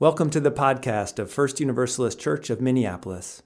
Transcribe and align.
Welcome 0.00 0.30
to 0.30 0.40
the 0.40 0.50
podcast 0.50 1.18
of 1.18 1.30
First 1.30 1.60
Universalist 1.60 2.18
Church 2.18 2.48
of 2.48 2.58
Minneapolis. 2.58 3.42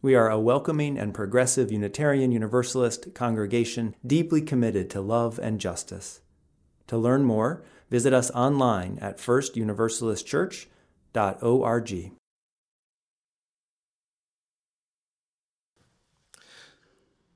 We 0.00 0.14
are 0.14 0.30
a 0.30 0.40
welcoming 0.40 0.98
and 0.98 1.12
progressive 1.12 1.70
Unitarian 1.70 2.32
Universalist 2.32 3.12
congregation 3.12 3.94
deeply 4.06 4.40
committed 4.40 4.88
to 4.88 5.02
love 5.02 5.38
and 5.38 5.60
justice. 5.60 6.22
To 6.86 6.96
learn 6.96 7.24
more, 7.24 7.62
visit 7.90 8.14
us 8.14 8.30
online 8.30 8.98
at 9.02 9.18
firstuniversalistchurch.org. 9.18 12.12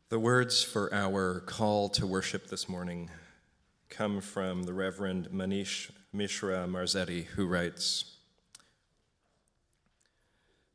The 0.09 0.18
words 0.18 0.62
for 0.62 0.95
our 0.95 1.41
call 1.41 1.91
to 1.91 2.07
worship 2.07 2.46
this 2.46 2.70
morning 2.70 3.11
come 3.91 4.22
from 4.22 4.62
the 4.62 4.72
Reverend 4.72 5.29
Manish 5.30 5.91
Mishra 6.14 6.66
Marzetti, 6.66 7.27
who 7.27 7.46
writes 7.46 8.16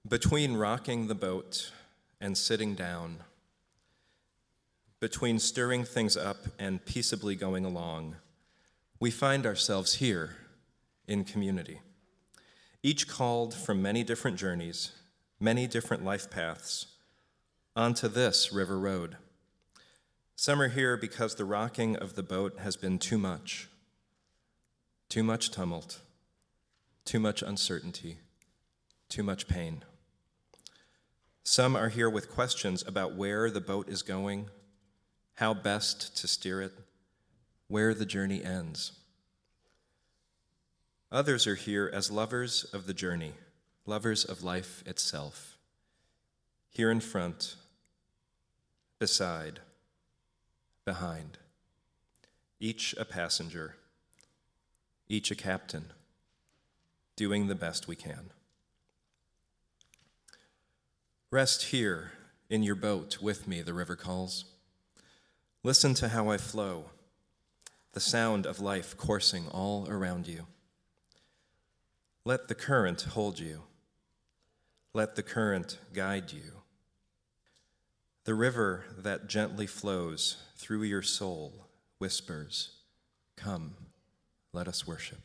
between 0.08 0.56
rocking 0.56 1.08
the 1.08 1.16
boat 1.16 1.72
and 2.22 2.38
sitting 2.38 2.76
down, 2.76 3.18
between 5.00 5.40
stirring 5.40 5.84
things 5.84 6.16
up 6.16 6.46
and 6.60 6.86
peaceably 6.86 7.36
going 7.36 7.66
along, 7.66 8.16
we 9.00 9.10
find 9.10 9.46
ourselves 9.46 9.96
here 9.96 10.36
in 11.08 11.24
community, 11.24 11.82
each 12.84 13.08
called 13.08 13.54
from 13.54 13.82
many 13.82 14.04
different 14.04 14.38
journeys, 14.38 14.92
many 15.40 15.66
different 15.66 16.06
life 16.06 16.30
paths, 16.30 16.86
onto 17.76 18.08
this 18.08 18.54
river 18.54 18.80
road. 18.80 19.18
Some 20.36 20.62
are 20.62 20.70
here 20.70 20.98
because 20.98 21.36
the 21.36 21.46
rocking 21.46 21.96
of 21.96 22.16
the 22.16 22.24
boat 22.24 22.60
has 22.60 22.78
been 22.78 23.00
too 23.00 23.18
much, 23.18 23.70
too 25.10 25.24
much 25.24 25.50
tumult, 25.50 26.00
too 27.06 27.20
much 27.20 27.42
uncertainty, 27.42 28.20
too 29.10 29.24
much 29.24 29.48
pain. 29.48 29.84
Some 31.48 31.76
are 31.76 31.90
here 31.90 32.10
with 32.10 32.32
questions 32.32 32.84
about 32.88 33.16
where 33.16 33.52
the 33.52 33.62
boat 33.62 33.88
is 33.88 34.02
going, 34.02 34.50
how 35.36 35.54
best 35.54 36.18
to 36.18 36.28
steer 36.28 36.60
it, 36.60 36.74
where 37.68 37.94
the 37.94 38.06
journey 38.06 38.44
ends. 38.44 38.94
Others 41.12 41.46
are 41.46 41.54
here 41.54 41.88
as 41.94 42.10
lovers 42.10 42.64
of 42.74 42.88
the 42.88 42.96
journey, 42.96 43.34
lovers 43.86 44.26
of 44.26 44.44
life 44.44 44.84
itself. 44.88 45.60
Here 46.72 46.90
in 46.90 47.00
front, 47.00 47.58
beside, 48.98 49.60
behind. 50.84 51.38
Each 52.60 52.96
a 52.98 53.06
passenger, 53.06 53.76
each 55.08 55.30
a 55.30 55.36
captain, 55.36 55.94
doing 57.16 57.46
the 57.46 57.56
best 57.56 57.88
we 57.88 57.96
can. 57.96 58.32
Rest 61.36 61.64
here 61.64 62.14
in 62.50 62.64
your 62.64 62.76
boat 62.76 63.18
with 63.22 63.46
me, 63.46 63.62
the 63.62 63.74
river 63.74 63.98
calls. 63.98 64.46
Listen 65.64 65.94
to 65.96 66.08
how 66.08 66.30
I 66.30 66.38
flow, 66.38 66.92
the 67.92 68.00
sound 68.00 68.46
of 68.46 68.62
life 68.62 68.96
coursing 68.96 69.50
all 69.50 69.86
around 69.90 70.30
you. 70.30 70.48
Let 72.24 72.48
the 72.48 72.56
current 72.56 73.02
hold 73.02 73.38
you. 73.38 73.64
Let 74.94 75.18
the 75.18 75.24
current 75.24 75.78
guide 75.94 76.32
you. 76.32 76.62
The 78.24 78.34
river 78.34 78.86
that 78.98 79.28
gently 79.28 79.68
flows 79.68 80.38
through 80.56 80.84
your 80.84 81.02
soul 81.02 81.68
whispers, 81.98 82.78
Come, 83.36 83.76
let 84.54 84.70
us 84.70 84.88
worship. 84.88 85.20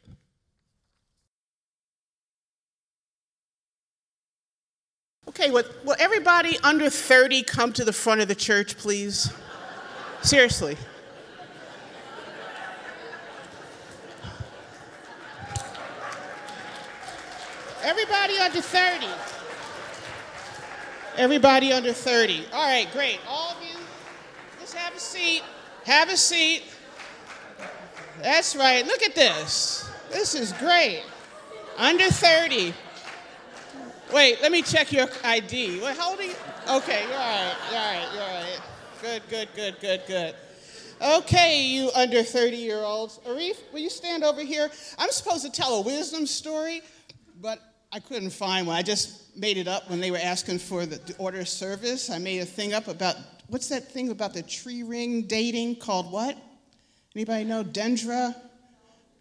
Okay, 5.31 5.49
will, 5.53 5.63
will 5.85 5.95
everybody 6.01 6.59
under 6.65 6.91
30 6.91 7.45
come 7.45 7.73
to 7.75 7.85
the 7.85 7.93
front 7.93 8.21
of 8.21 8.27
the 8.27 8.35
church, 8.35 8.77
please? 8.77 9.33
Seriously. 10.23 10.77
Everybody 17.85 18.39
under 18.39 18.61
30. 18.61 19.07
Everybody 21.17 21.73
under 21.73 21.93
30. 21.93 22.47
All 22.53 22.67
right, 22.67 22.89
great. 22.93 23.21
All 23.29 23.53
of 23.53 23.63
you, 23.63 23.79
just 24.61 24.75
have 24.75 24.97
a 24.97 24.99
seat. 24.99 25.43
Have 25.85 26.11
a 26.11 26.17
seat. 26.17 26.65
That's 28.21 28.57
right. 28.57 28.85
Look 28.85 29.05
at 29.05 29.15
this. 29.15 29.89
This 30.11 30.35
is 30.35 30.53
great. 30.55 31.05
Under 31.79 32.11
30. 32.11 32.75
Wait, 34.13 34.43
let 34.43 34.51
me 34.51 34.61
check 34.61 34.91
your 34.91 35.07
ID. 35.23 35.81
What, 35.81 35.97
how 35.97 36.11
old 36.11 36.19
are 36.19 36.25
you? 36.25 36.35
Okay, 36.69 37.05
you're 37.09 37.17
all 37.17 37.19
right. 37.19 37.57
You're 37.71 37.81
all 37.81 37.93
right. 37.93 38.09
You're 38.13 38.23
all 38.23 38.43
right. 38.43 38.61
Good, 39.01 39.23
good, 39.31 39.49
good, 39.55 39.77
good, 39.81 40.03
good. 40.09 40.35
Okay, 41.01 41.63
you 41.63 41.91
under 41.95 42.25
30 42.25 42.57
year 42.57 42.79
olds. 42.79 43.21
Arif, 43.25 43.57
will 43.73 43.79
you 43.79 43.89
stand 43.89 44.25
over 44.25 44.43
here? 44.43 44.69
I'm 44.99 45.11
supposed 45.11 45.45
to 45.45 45.51
tell 45.51 45.75
a 45.77 45.83
wisdom 45.83 46.27
story, 46.27 46.83
but 47.41 47.61
I 47.93 48.01
couldn't 48.01 48.31
find 48.31 48.67
one. 48.67 48.77
I 48.77 48.83
just 48.83 49.37
made 49.37 49.57
it 49.57 49.69
up 49.69 49.89
when 49.89 50.01
they 50.01 50.11
were 50.11 50.21
asking 50.23 50.59
for 50.59 50.87
the 50.87 51.15
order 51.19 51.41
of 51.41 51.49
service. 51.49 52.11
I 52.11 52.19
made 52.19 52.41
a 52.41 52.45
thing 52.45 52.75
up 52.75 52.89
about 52.89 53.15
what's 53.47 53.69
that 53.69 53.93
thing 53.93 54.11
about 54.11 54.35
the 54.35 54.43
tree 54.43 54.83
ring 54.83 55.23
dating 55.23 55.77
called 55.77 56.11
what? 56.11 56.37
Anybody 57.15 57.45
know? 57.45 57.63
Dendra? 57.63 58.35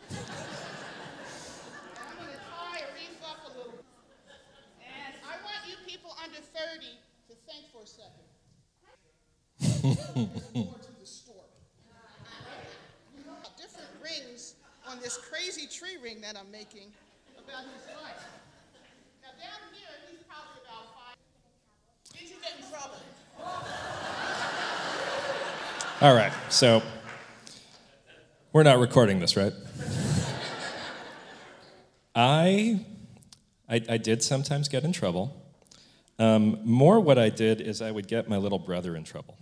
Different 13.56 13.90
rings 14.02 14.54
on 14.86 15.00
this 15.00 15.16
crazy 15.16 15.66
tree 15.66 15.96
ring 16.02 16.20
that 16.20 16.36
I'm 16.36 16.50
making 16.50 16.92
about 17.38 17.64
his 17.64 17.86
life. 18.02 18.24
Now 19.22 19.28
down 19.38 19.60
here, 19.72 19.88
he's 20.10 20.20
probably 20.28 20.60
about 20.64 20.94
five. 20.94 21.16
Did 22.12 22.28
you 22.28 22.36
get 22.42 22.52
in 22.58 22.70
trouble? 22.70 23.00
All 26.02 26.14
right, 26.14 26.32
so 26.50 26.82
we're 28.52 28.62
not 28.62 28.78
recording 28.78 29.20
this, 29.20 29.36
right? 29.36 29.52
I, 32.20 32.78
I, 33.66 33.80
I 33.88 33.96
did 33.96 34.22
sometimes 34.22 34.68
get 34.68 34.84
in 34.84 34.92
trouble. 34.92 35.34
Um, 36.18 36.58
more, 36.64 37.00
what 37.00 37.18
I 37.18 37.30
did 37.30 37.62
is 37.62 37.80
I 37.80 37.90
would 37.90 38.08
get 38.08 38.28
my 38.28 38.36
little 38.36 38.58
brother 38.58 38.94
in 38.94 39.04
trouble. 39.04 39.38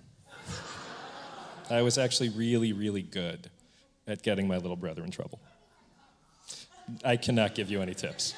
I 1.71 1.83
was 1.83 1.99
actually 1.99 2.29
really, 2.29 2.73
really 2.73 3.03
good 3.03 3.51
at 4.07 4.23
getting 4.23 4.47
my 4.47 4.59
little 4.59 4.77
brother 4.77 5.03
in 5.03 5.11
trouble. 5.11 5.41
I 7.05 7.17
cannot 7.17 7.57
give 7.57 7.69
you 7.69 7.83
any 7.83 7.95
tips. 7.95 8.33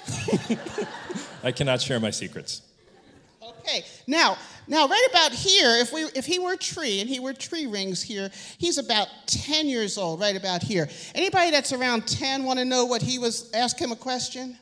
I 1.44 1.52
cannot 1.52 1.82
share 1.82 2.00
my 2.00 2.10
secrets. 2.10 2.62
Okay. 3.60 3.84
Now, 4.06 4.36
now, 4.66 4.86
right 4.86 5.06
about 5.10 5.32
here, 5.32 5.76
if 5.76 5.92
we, 5.92 6.02
if 6.14 6.24
he 6.24 6.38
were 6.38 6.52
a 6.52 6.56
tree 6.56 7.00
and 7.00 7.08
he 7.08 7.18
were 7.20 7.32
tree 7.32 7.66
rings 7.66 8.02
here, 8.02 8.30
he's 8.58 8.78
about 8.78 9.08
10 9.26 9.68
years 9.68 9.98
old. 9.98 10.20
Right 10.20 10.36
about 10.36 10.62
here. 10.62 10.88
Anybody 11.14 11.50
that's 11.50 11.72
around 11.72 12.06
10 12.06 12.44
want 12.44 12.58
to 12.58 12.64
know 12.64 12.84
what 12.84 13.02
he 13.02 13.18
was? 13.18 13.50
Ask 13.52 13.78
him 13.78 13.92
a 13.92 13.96
question. 13.96 14.56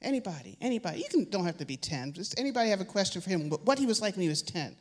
Anybody? 0.00 0.56
Anybody? 0.60 0.98
You 0.98 1.08
can, 1.10 1.30
don't 1.30 1.44
have 1.44 1.58
to 1.58 1.64
be 1.64 1.76
10. 1.76 2.12
Just 2.12 2.38
anybody 2.38 2.70
have 2.70 2.80
a 2.80 2.84
question 2.84 3.20
for 3.20 3.30
him? 3.30 3.50
What 3.50 3.78
he 3.78 3.86
was 3.86 4.00
like 4.00 4.14
when 4.14 4.22
he 4.22 4.28
was 4.28 4.42
10? 4.42 4.76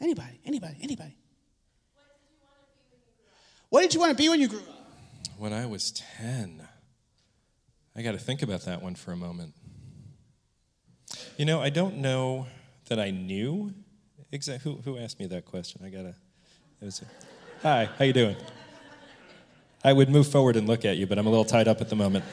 Anybody? 0.00 0.40
Anybody? 0.44 0.76
Anybody? 0.82 1.16
What 3.68 3.82
did 3.82 3.94
you 3.94 4.00
want 4.00 4.10
to 4.10 4.16
be 4.16 4.28
when 4.28 4.40
you 4.40 4.48
grew 4.48 4.58
up? 4.58 4.64
When 5.38 5.52
I 5.52 5.66
was 5.66 5.92
10, 6.20 6.62
I 7.96 8.02
got 8.02 8.12
to 8.12 8.18
think 8.18 8.42
about 8.42 8.62
that 8.66 8.82
one 8.82 8.94
for 8.94 9.12
a 9.12 9.16
moment. 9.16 9.54
You 11.36 11.44
know, 11.44 11.60
I 11.60 11.70
don't 11.70 11.96
know 11.98 12.46
that 12.88 12.98
I 12.98 13.10
knew 13.10 13.72
exactly 14.30 14.72
who, 14.72 14.80
who 14.82 14.98
asked 14.98 15.18
me 15.18 15.26
that 15.26 15.44
question. 15.44 15.82
I 15.84 15.88
gotta. 15.88 16.14
Was, 16.80 17.02
Hi, 17.62 17.88
how 17.98 18.04
you 18.04 18.12
doing? 18.12 18.36
I 19.84 19.92
would 19.92 20.08
move 20.08 20.26
forward 20.28 20.56
and 20.56 20.66
look 20.66 20.84
at 20.84 20.96
you, 20.96 21.06
but 21.06 21.18
I'm 21.18 21.26
a 21.26 21.30
little 21.30 21.44
tied 21.44 21.68
up 21.68 21.80
at 21.80 21.88
the 21.88 21.96
moment. 21.96 22.24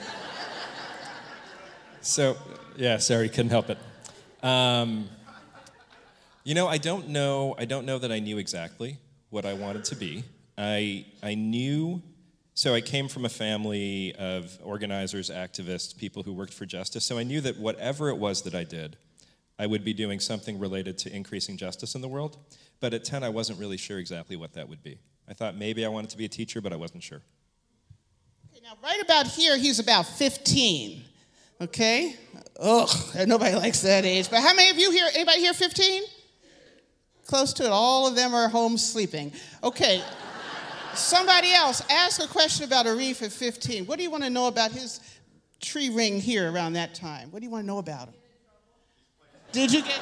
So, 2.01 2.37
yeah, 2.77 2.97
sorry, 2.97 3.29
couldn't 3.29 3.49
help 3.49 3.69
it. 3.69 3.77
Um, 4.41 5.09
you 6.43 6.55
know, 6.55 6.67
I 6.67 6.77
don't 6.77 7.09
know. 7.09 7.55
I 7.57 7.65
don't 7.65 7.85
know 7.85 7.99
that 7.99 8.11
I 8.11 8.19
knew 8.19 8.37
exactly 8.37 8.97
what 9.29 9.45
I 9.45 9.53
wanted 9.53 9.83
to 9.85 9.95
be. 9.95 10.23
I 10.57 11.05
I 11.21 11.35
knew. 11.35 12.01
So 12.59 12.75
I 12.75 12.81
came 12.81 13.07
from 13.07 13.23
a 13.23 13.29
family 13.29 14.13
of 14.19 14.59
organizers, 14.61 15.29
activists, 15.29 15.95
people 15.95 16.23
who 16.23 16.33
worked 16.33 16.53
for 16.53 16.65
justice. 16.65 17.05
So 17.05 17.17
I 17.17 17.23
knew 17.23 17.39
that 17.39 17.57
whatever 17.57 18.09
it 18.09 18.17
was 18.17 18.41
that 18.41 18.53
I 18.53 18.65
did, 18.65 18.97
I 19.57 19.65
would 19.65 19.85
be 19.85 19.93
doing 19.93 20.19
something 20.19 20.59
related 20.59 20.97
to 20.97 21.15
increasing 21.15 21.55
justice 21.55 21.95
in 21.95 22.01
the 22.01 22.09
world. 22.09 22.35
But 22.81 22.93
at 22.93 23.05
10, 23.05 23.23
I 23.23 23.29
wasn't 23.29 23.59
really 23.59 23.77
sure 23.77 23.97
exactly 23.97 24.35
what 24.35 24.51
that 24.55 24.67
would 24.67 24.83
be. 24.83 24.99
I 25.25 25.33
thought 25.33 25.55
maybe 25.55 25.85
I 25.85 25.87
wanted 25.87 26.09
to 26.09 26.17
be 26.17 26.25
a 26.25 26.27
teacher, 26.27 26.59
but 26.59 26.73
I 26.73 26.75
wasn't 26.75 27.01
sure. 27.01 27.21
Okay, 28.51 28.61
now, 28.61 28.73
right 28.83 29.01
about 29.01 29.27
here, 29.27 29.57
he's 29.57 29.79
about 29.79 30.05
15. 30.05 31.01
Okay? 31.61 32.17
Ugh, 32.59 32.89
nobody 33.25 33.55
likes 33.55 33.79
that 33.83 34.03
age. 34.03 34.29
But 34.29 34.41
how 34.41 34.53
many 34.53 34.69
of 34.69 34.77
you 34.77 34.91
here, 34.91 35.07
anybody 35.15 35.39
here 35.39 35.53
15? 35.53 36.03
Close 37.25 37.53
to 37.53 37.63
it. 37.63 37.69
All 37.69 38.05
of 38.05 38.15
them 38.15 38.33
are 38.33 38.49
home 38.49 38.77
sleeping. 38.77 39.31
Okay. 39.63 40.03
Somebody 40.93 41.53
else, 41.53 41.81
ask 41.89 42.21
a 42.21 42.27
question 42.27 42.65
about 42.65 42.85
Arif 42.85 43.21
at 43.21 43.31
15. 43.31 43.85
What 43.85 43.97
do 43.97 44.03
you 44.03 44.11
want 44.11 44.23
to 44.23 44.29
know 44.29 44.47
about 44.47 44.71
his 44.71 44.99
tree 45.61 45.89
ring 45.89 46.19
here 46.19 46.51
around 46.51 46.73
that 46.73 46.93
time? 46.95 47.31
What 47.31 47.39
do 47.39 47.45
you 47.45 47.51
want 47.51 47.63
to 47.63 47.67
know 47.67 47.77
about 47.77 48.09
him? 48.09 48.15
Did 49.51 49.71
you 49.71 49.81
get. 49.81 49.99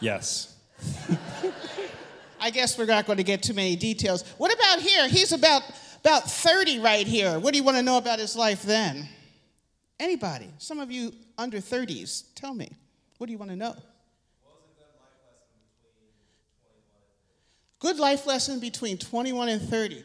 Yes. 0.00 0.56
I 2.40 2.50
guess 2.50 2.76
we're 2.76 2.86
not 2.86 3.06
going 3.06 3.18
to 3.18 3.24
get 3.24 3.42
too 3.42 3.54
many 3.54 3.76
details. 3.76 4.24
What 4.36 4.52
about 4.52 4.80
here? 4.80 5.08
He's 5.08 5.32
about, 5.32 5.62
about 6.00 6.28
30 6.28 6.80
right 6.80 7.06
here. 7.06 7.38
What 7.38 7.52
do 7.52 7.58
you 7.58 7.64
want 7.64 7.76
to 7.76 7.82
know 7.84 7.98
about 7.98 8.18
his 8.18 8.34
life 8.34 8.62
then? 8.62 9.08
Anybody? 10.00 10.48
Some 10.58 10.80
of 10.80 10.90
you 10.90 11.12
under 11.38 11.58
30s, 11.58 12.24
tell 12.34 12.52
me. 12.52 12.72
What 13.18 13.28
do 13.28 13.32
you 13.32 13.38
want 13.38 13.52
to 13.52 13.56
know? 13.56 13.76
Good 17.82 17.98
life 17.98 18.28
lesson 18.28 18.60
between 18.60 18.96
21 18.96 19.48
and 19.48 19.60
30. 19.60 19.94
There 19.96 20.04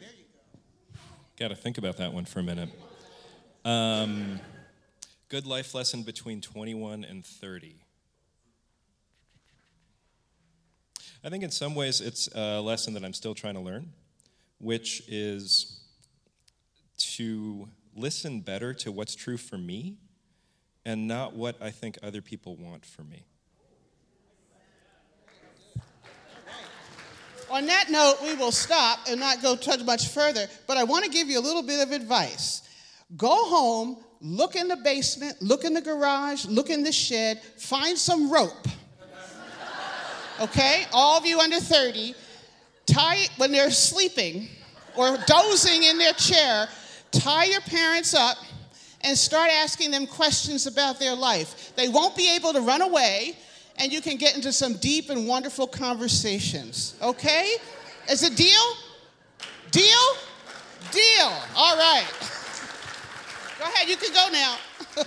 go. 0.92 0.98
Got 1.36 1.48
to 1.50 1.54
think 1.54 1.78
about 1.78 1.98
that 1.98 2.12
one 2.12 2.24
for 2.24 2.40
a 2.40 2.42
minute. 2.42 2.70
Um, 3.64 4.40
good 5.28 5.46
life 5.46 5.74
lesson 5.74 6.02
between 6.02 6.40
21 6.40 7.04
and 7.04 7.24
30. 7.24 7.76
I 11.22 11.28
think 11.28 11.44
in 11.44 11.52
some 11.52 11.76
ways 11.76 12.00
it's 12.00 12.28
a 12.34 12.60
lesson 12.60 12.94
that 12.94 13.04
I'm 13.04 13.14
still 13.14 13.32
trying 13.32 13.54
to 13.54 13.60
learn, 13.60 13.92
which 14.58 15.04
is 15.06 15.78
to 16.96 17.68
listen 17.94 18.40
better 18.40 18.74
to 18.74 18.90
what's 18.90 19.14
true 19.14 19.36
for 19.36 19.56
me 19.56 19.98
and 20.84 21.06
not 21.06 21.36
what 21.36 21.54
I 21.62 21.70
think 21.70 21.96
other 22.02 22.22
people 22.22 22.56
want 22.56 22.84
for 22.84 23.04
me. 23.04 23.22
On 27.50 27.66
that 27.66 27.90
note, 27.90 28.18
we 28.22 28.34
will 28.34 28.52
stop 28.52 29.00
and 29.08 29.20
not 29.20 29.42
go 29.42 29.56
touch 29.56 29.82
much 29.82 30.08
further, 30.08 30.46
but 30.66 30.76
I 30.76 30.84
want 30.84 31.04
to 31.04 31.10
give 31.10 31.28
you 31.28 31.38
a 31.38 31.40
little 31.40 31.62
bit 31.62 31.80
of 31.80 31.92
advice. 31.92 32.62
Go 33.16 33.46
home, 33.46 33.96
look 34.20 34.54
in 34.54 34.68
the 34.68 34.76
basement, 34.76 35.40
look 35.40 35.64
in 35.64 35.72
the 35.72 35.80
garage, 35.80 36.44
look 36.44 36.68
in 36.68 36.82
the 36.82 36.92
shed, 36.92 37.40
find 37.56 37.96
some 37.96 38.30
rope. 38.30 38.68
Okay? 40.40 40.84
All 40.92 41.18
of 41.18 41.24
you 41.24 41.40
under 41.40 41.58
30, 41.58 42.14
tie 42.86 43.16
it 43.16 43.30
when 43.38 43.50
they're 43.50 43.70
sleeping 43.70 44.48
or 44.96 45.16
dozing 45.26 45.84
in 45.84 45.96
their 45.98 46.12
chair, 46.12 46.68
tie 47.10 47.44
your 47.44 47.60
parents 47.62 48.14
up 48.14 48.36
and 49.02 49.16
start 49.16 49.50
asking 49.50 49.90
them 49.90 50.06
questions 50.06 50.66
about 50.66 50.98
their 50.98 51.14
life. 51.14 51.72
They 51.76 51.88
won't 51.88 52.16
be 52.16 52.34
able 52.36 52.52
to 52.52 52.60
run 52.60 52.82
away 52.82 53.36
and 53.78 53.92
you 53.92 54.00
can 54.00 54.16
get 54.16 54.34
into 54.34 54.52
some 54.52 54.74
deep 54.74 55.10
and 55.10 55.26
wonderful 55.26 55.66
conversations. 55.66 56.94
Okay? 57.02 57.52
Is 58.10 58.22
it 58.22 58.36
deal? 58.36 58.76
Deal? 59.70 59.84
Deal. 60.90 61.32
All 61.56 61.76
right. 61.76 62.06
Go 63.58 63.64
ahead, 63.64 63.88
you 63.88 63.96
can 63.96 64.12
go 64.12 64.28
now. 64.32 64.56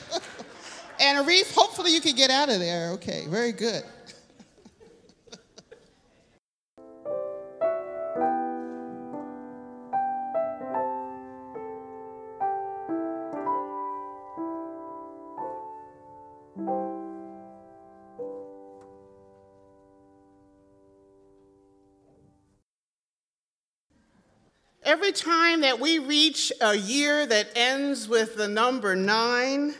and 0.99 1.25
Arif, 1.25 1.53
hopefully 1.53 1.93
you 1.93 2.01
can 2.01 2.15
get 2.15 2.29
out 2.29 2.49
of 2.49 2.59
there. 2.59 2.91
Okay, 2.91 3.25
very 3.29 3.51
good. 3.51 3.83
That 25.71 25.79
we 25.79 25.99
reach 25.99 26.51
a 26.59 26.75
year 26.75 27.25
that 27.25 27.47
ends 27.55 28.05
with 28.05 28.35
the 28.35 28.47
number 28.49 28.93
nine, 28.93 29.73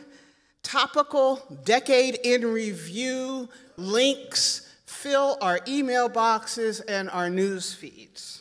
topical 0.62 1.42
decade 1.64 2.18
in 2.24 2.46
review 2.46 3.46
links 3.76 4.74
fill 4.86 5.36
our 5.42 5.60
email 5.68 6.08
boxes 6.08 6.80
and 6.80 7.10
our 7.10 7.28
news 7.28 7.74
feeds. 7.74 8.40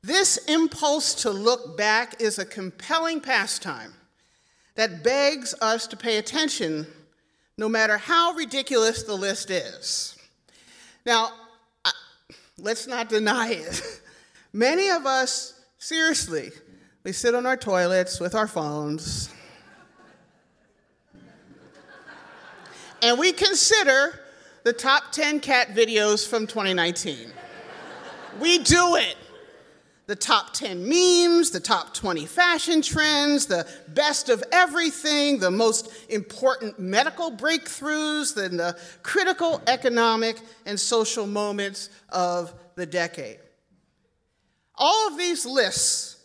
This 0.00 0.36
impulse 0.46 1.22
to 1.22 1.30
look 1.32 1.76
back 1.76 2.20
is 2.20 2.38
a 2.38 2.46
compelling 2.46 3.20
pastime 3.20 3.92
that 4.76 5.02
begs 5.02 5.56
us 5.60 5.88
to 5.88 5.96
pay 5.96 6.18
attention 6.18 6.86
no 7.58 7.68
matter 7.68 7.98
how 7.98 8.30
ridiculous 8.34 9.02
the 9.02 9.14
list 9.14 9.50
is. 9.50 10.16
Now, 11.04 11.32
let's 12.58 12.86
not 12.86 13.08
deny 13.08 13.54
it. 13.54 14.00
Many 14.52 14.88
of 14.90 15.04
us 15.04 15.53
Seriously, 15.84 16.50
we 17.02 17.12
sit 17.12 17.34
on 17.34 17.44
our 17.44 17.58
toilets 17.58 18.18
with 18.18 18.34
our 18.34 18.48
phones 18.48 19.28
and 23.02 23.18
we 23.18 23.32
consider 23.32 24.18
the 24.62 24.72
top 24.72 25.12
10 25.12 25.40
cat 25.40 25.74
videos 25.74 26.26
from 26.26 26.46
2019. 26.46 27.30
we 28.40 28.60
do 28.60 28.96
it. 28.96 29.18
The 30.06 30.16
top 30.16 30.54
10 30.54 30.88
memes, 30.88 31.50
the 31.50 31.60
top 31.60 31.92
20 31.92 32.24
fashion 32.24 32.80
trends, 32.80 33.44
the 33.44 33.68
best 33.88 34.30
of 34.30 34.42
everything, 34.52 35.38
the 35.38 35.50
most 35.50 35.92
important 36.08 36.78
medical 36.78 37.30
breakthroughs, 37.30 38.34
then 38.34 38.56
the 38.56 38.78
critical 39.02 39.60
economic 39.66 40.38
and 40.64 40.80
social 40.80 41.26
moments 41.26 41.90
of 42.08 42.54
the 42.74 42.86
decade. 42.86 43.38
All 44.76 45.08
of 45.08 45.16
these 45.18 45.46
lists 45.46 46.16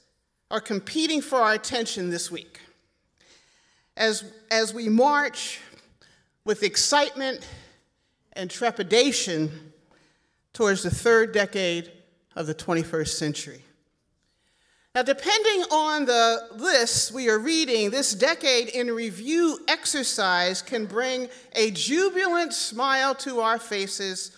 are 0.52 0.60
competing 0.60 1.22
for 1.22 1.40
our 1.40 1.54
attention 1.54 2.10
this 2.10 2.32
week. 2.32 2.60
As, 3.96 4.24
as 4.50 4.74
we 4.74 4.90
march 4.90 5.60
with 6.46 6.64
excitement 6.64 7.48
and 8.34 8.50
trepidation 8.50 9.74
towards 10.54 10.84
the 10.84 10.90
third 10.90 11.34
decade 11.34 11.92
of 12.36 12.48
the 12.48 12.56
21st 12.56 13.10
century. 13.10 13.62
Now, 14.96 15.04
depending 15.04 15.64
on 15.72 16.06
the 16.06 16.48
lists 16.56 17.12
we 17.12 17.30
are 17.30 17.38
reading, 17.38 17.92
this 17.92 18.14
decade 18.14 18.70
in 18.70 18.88
review 18.88 19.60
exercise 19.68 20.64
can 20.64 20.88
bring 20.88 21.30
a 21.54 21.70
jubilant 21.72 22.54
smile 22.54 23.14
to 23.16 23.40
our 23.42 23.60
faces 23.60 24.36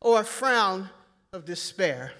or 0.00 0.20
a 0.20 0.24
frown 0.24 0.90
of 1.32 1.46
despair. 1.46 2.12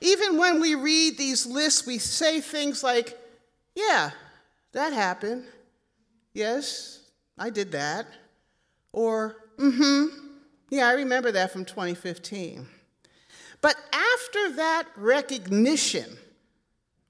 Even 0.00 0.38
when 0.38 0.60
we 0.60 0.74
read 0.74 1.18
these 1.18 1.46
lists, 1.46 1.86
we 1.86 1.98
say 1.98 2.40
things 2.40 2.82
like, 2.82 3.18
yeah, 3.74 4.10
that 4.72 4.92
happened. 4.92 5.44
Yes, 6.32 7.00
I 7.38 7.50
did 7.50 7.72
that. 7.72 8.06
or, 8.92 9.36
mm 9.58 9.76
hmm, 9.76 10.06
yeah, 10.70 10.88
I 10.88 10.92
remember 10.92 11.32
that 11.32 11.52
from 11.52 11.64
2015. 11.64 12.66
But 13.60 13.76
after 13.92 14.56
that 14.56 14.84
recognition, 14.96 16.16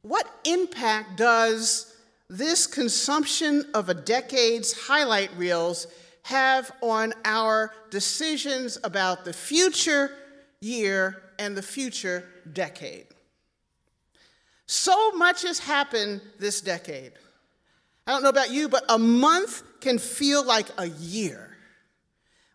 what 0.02 0.26
impact 0.44 1.16
does 1.16 1.94
this 2.28 2.66
consumption 2.66 3.64
of 3.74 3.88
a 3.88 3.94
decade's 3.94 4.72
highlight 4.86 5.30
reels 5.36 5.86
have 6.22 6.70
on 6.82 7.14
our 7.24 7.72
decisions 7.90 8.78
about 8.84 9.24
the 9.24 9.32
future 9.32 10.10
year 10.60 11.22
and 11.38 11.56
the 11.56 11.62
future 11.62 12.24
decade? 12.52 13.06
So 14.66 15.12
much 15.12 15.42
has 15.42 15.58
happened 15.58 16.20
this 16.38 16.60
decade. 16.60 17.12
I 18.06 18.12
don't 18.12 18.22
know 18.22 18.28
about 18.28 18.50
you, 18.50 18.68
but 18.68 18.84
a 18.88 18.98
month 18.98 19.62
can 19.80 19.98
feel 19.98 20.44
like 20.44 20.68
a 20.78 20.86
year, 20.86 21.56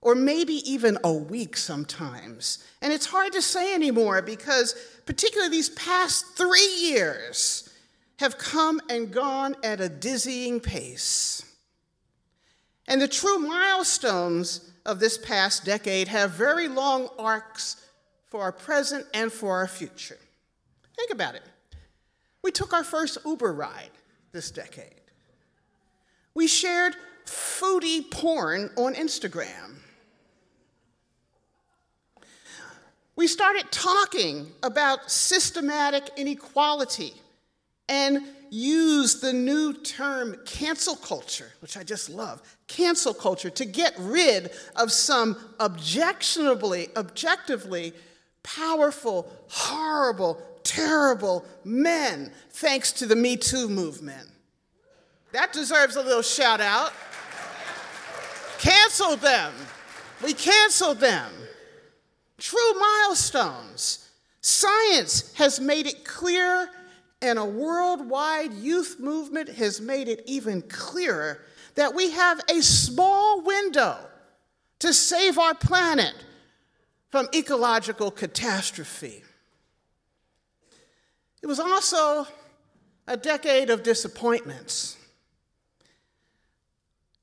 or 0.02 0.16
maybe 0.16 0.56
even 0.72 0.98
a 1.04 1.14
week 1.14 1.58
sometimes. 1.58 2.64
And 2.82 2.94
it's 2.94 3.06
hard 3.06 3.34
to 3.34 3.42
say 3.42 3.74
anymore 3.74 4.22
because, 4.22 4.76
particularly 5.06 5.52
these 5.52 5.70
past 5.72 6.26
three 6.36 6.76
years, 6.82 7.70
have 8.20 8.38
come 8.38 8.80
and 8.90 9.12
gone 9.12 9.56
at 9.64 9.82
a 9.82 9.90
dizzying 9.90 10.60
pace. 10.60 11.44
And 12.88 13.02
the 13.02 13.08
true 13.08 13.40
milestones 13.40 14.72
of 14.86 15.00
this 15.00 15.18
past 15.18 15.66
decade 15.66 16.10
have 16.10 16.32
very 16.32 16.68
long 16.68 17.10
arcs 17.18 17.78
for 18.34 18.42
our 18.42 18.52
present 18.52 19.06
and 19.14 19.32
for 19.32 19.58
our 19.58 19.68
future. 19.68 20.18
Think 20.96 21.12
about 21.12 21.36
it. 21.36 21.44
We 22.42 22.50
took 22.50 22.74
our 22.74 22.84
first 22.84 23.20
Uber 23.24 23.54
ride 23.54 23.92
this 24.32 24.50
decade. 24.50 25.02
We 26.34 26.48
shared 26.48 26.96
foodie 27.28 28.10
porn 28.10 28.72
on 28.76 28.96
Instagram. 28.96 29.76
We 33.16 33.28
started 33.28 33.72
talking 33.72 34.48
about 34.64 35.12
systematic 35.12 36.10
inequality 36.18 37.14
and 37.88 38.24
used 38.50 39.22
the 39.22 39.32
new 39.32 39.74
term 39.74 40.38
cancel 40.44 40.96
culture, 40.96 41.52
which 41.60 41.78
I 41.78 41.84
just 41.84 42.10
love, 42.10 42.42
cancel 42.68 43.14
culture, 43.14 43.52
to 43.52 43.66
get 43.66 43.94
rid 44.00 44.50
of 44.76 44.92
some 44.92 45.38
objectionably, 45.60 46.90
objectively 46.98 47.94
powerful, 48.44 49.32
horrible, 49.48 50.42
terrible 50.64 51.46
men 51.64 52.32
thanks 52.52 52.92
to 52.94 53.06
the 53.06 53.16
Me 53.16 53.36
Too 53.38 53.68
movement. 53.68 54.30
That 55.32 55.52
deserves 55.52 55.96
a 55.96 56.02
little 56.02 56.22
shout 56.22 56.62
out. 56.62 56.94
Canceled 58.60 59.20
them. 59.20 59.52
We 60.24 60.34
canceled 60.34 61.00
them. 61.00 61.32
True 62.38 62.74
milestones. 62.80 64.10
Science 64.42 65.34
has 65.36 65.60
made 65.60 65.88
it 65.88 66.06
clear, 66.06 66.70
and 67.22 67.40
a 67.40 67.46
worldwide 67.46 68.54
youth 68.54 69.00
movement 69.00 69.50
has 69.50 69.82
made 69.82 70.08
it 70.08 70.22
even 70.26 70.62
clearer 70.64 71.42
that 71.76 71.96
we 71.96 72.12
have 72.12 72.42
a 72.50 72.62
small 72.62 73.42
window 73.42 73.98
to 74.80 74.94
save 74.94 75.38
our 75.40 75.56
planet 75.56 76.14
from 77.14 77.28
ecological 77.36 78.10
catastrophe. 78.10 79.22
It 81.44 81.46
was 81.46 81.60
also 81.60 82.26
a 83.08 83.16
decade 83.16 83.70
of 83.70 83.84
disappointments. 83.84 84.98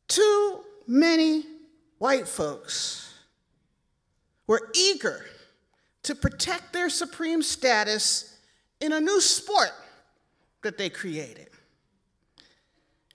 Too 0.06 0.60
many 0.86 1.44
white 1.98 2.28
folks 2.28 3.12
were 4.46 4.70
eager 4.76 5.24
to 6.04 6.14
protect 6.14 6.72
their 6.72 6.88
supreme 6.88 7.42
status 7.42 8.36
in 8.80 8.92
a 8.92 9.00
new 9.00 9.20
sport 9.20 9.72
that 10.62 10.78
they 10.78 10.88
created. 10.88 11.48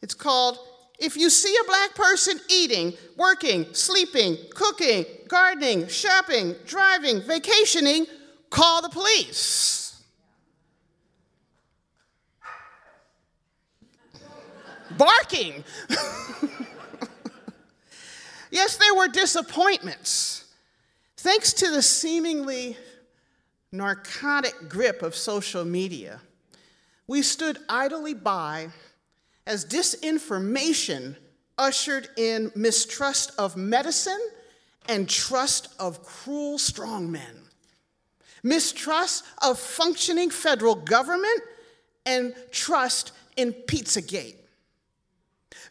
It's 0.02 0.14
called 0.14 0.60
If 1.00 1.18
You 1.18 1.30
See 1.30 1.56
a 1.62 1.68
Black 1.68 1.96
Person 1.96 2.40
Eating, 2.50 2.94
Working, 3.18 3.74
Sleeping, 3.74 4.38
Cooking, 4.54 5.06
Gardening, 5.28 5.88
Shopping, 5.88 6.56
Driving, 6.66 7.22
Vacationing, 7.22 8.06
Call 8.50 8.82
the 8.82 8.90
Police. 8.90 10.02
Barking. 14.98 15.64
Yes, 18.56 18.78
there 18.78 18.96
were 18.96 19.10
disappointments. 19.10 20.46
Thanks 21.18 21.52
to 21.56 21.70
the 21.70 21.82
seemingly 21.82 22.78
narcotic 23.70 24.70
grip 24.70 25.02
of 25.02 25.14
social 25.14 25.66
media, 25.66 26.22
we 27.06 27.22
stood 27.22 27.58
idly 27.68 28.14
by 28.14 28.70
as 29.48 29.66
disinformation 29.66 31.16
ushered 31.58 32.10
in 32.18 32.52
mistrust 32.56 33.32
of 33.38 33.56
medicine 33.56 34.20
and 34.88 35.08
trust 35.10 35.70
of 35.80 36.04
cruel 36.04 36.58
strongmen, 36.58 37.50
mistrust 38.44 39.24
of 39.42 39.60
functioning 39.60 40.30
federal 40.30 40.76
government, 40.76 41.42
and 42.06 42.36
trust 42.52 43.12
in 43.36 43.52
Pizzagate. 43.54 44.36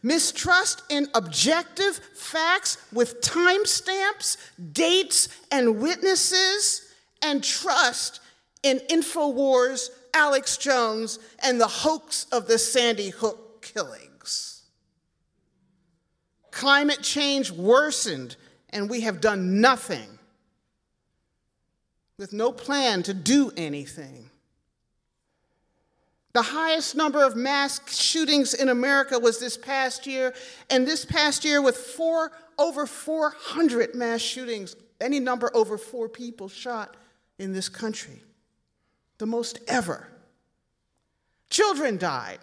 Mistrust 0.03 0.83
in 0.89 1.07
objective 1.15 1.97
facts 2.13 2.77
with 2.91 3.21
timestamps, 3.21 4.37
dates, 4.73 5.29
and 5.51 5.79
witnesses, 5.79 6.93
and 7.21 7.43
trust 7.43 8.19
in 8.61 8.79
InfoWars, 8.89 9.89
Alex 10.13 10.57
Jones, 10.57 11.19
and 11.41 11.59
the 11.59 11.67
hoax 11.67 12.25
of 12.31 12.47
the 12.47 12.59
Sandy 12.59 13.09
Hook 13.09 13.44
killings. 13.75 14.63
Climate 16.51 17.01
change 17.01 17.51
worsened, 17.51 18.37
and 18.69 18.89
we 18.89 19.01
have 19.01 19.19
done 19.19 19.59
nothing 19.59 20.07
with 22.17 22.31
no 22.31 22.51
plan 22.51 23.03
to 23.03 23.13
do 23.13 23.51
anything. 23.57 24.29
The 26.31 26.41
highest 26.41 26.95
number 26.95 27.25
of 27.25 27.35
mass 27.35 27.79
shootings 27.93 28.53
in 28.53 28.69
America 28.69 29.19
was 29.19 29.39
this 29.39 29.57
past 29.57 30.07
year, 30.07 30.33
and 30.69 30.87
this 30.87 31.05
past 31.05 31.43
year, 31.43 31.61
with 31.61 31.75
four, 31.75 32.31
over 32.57 32.85
400 32.85 33.95
mass 33.95 34.21
shootings, 34.21 34.75
any 35.01 35.19
number 35.19 35.51
over 35.53 35.77
four 35.77 36.07
people 36.07 36.47
shot 36.47 36.95
in 37.37 37.51
this 37.51 37.67
country, 37.67 38.21
the 39.17 39.25
most 39.25 39.59
ever. 39.67 40.07
Children 41.49 41.97
died. 41.97 42.39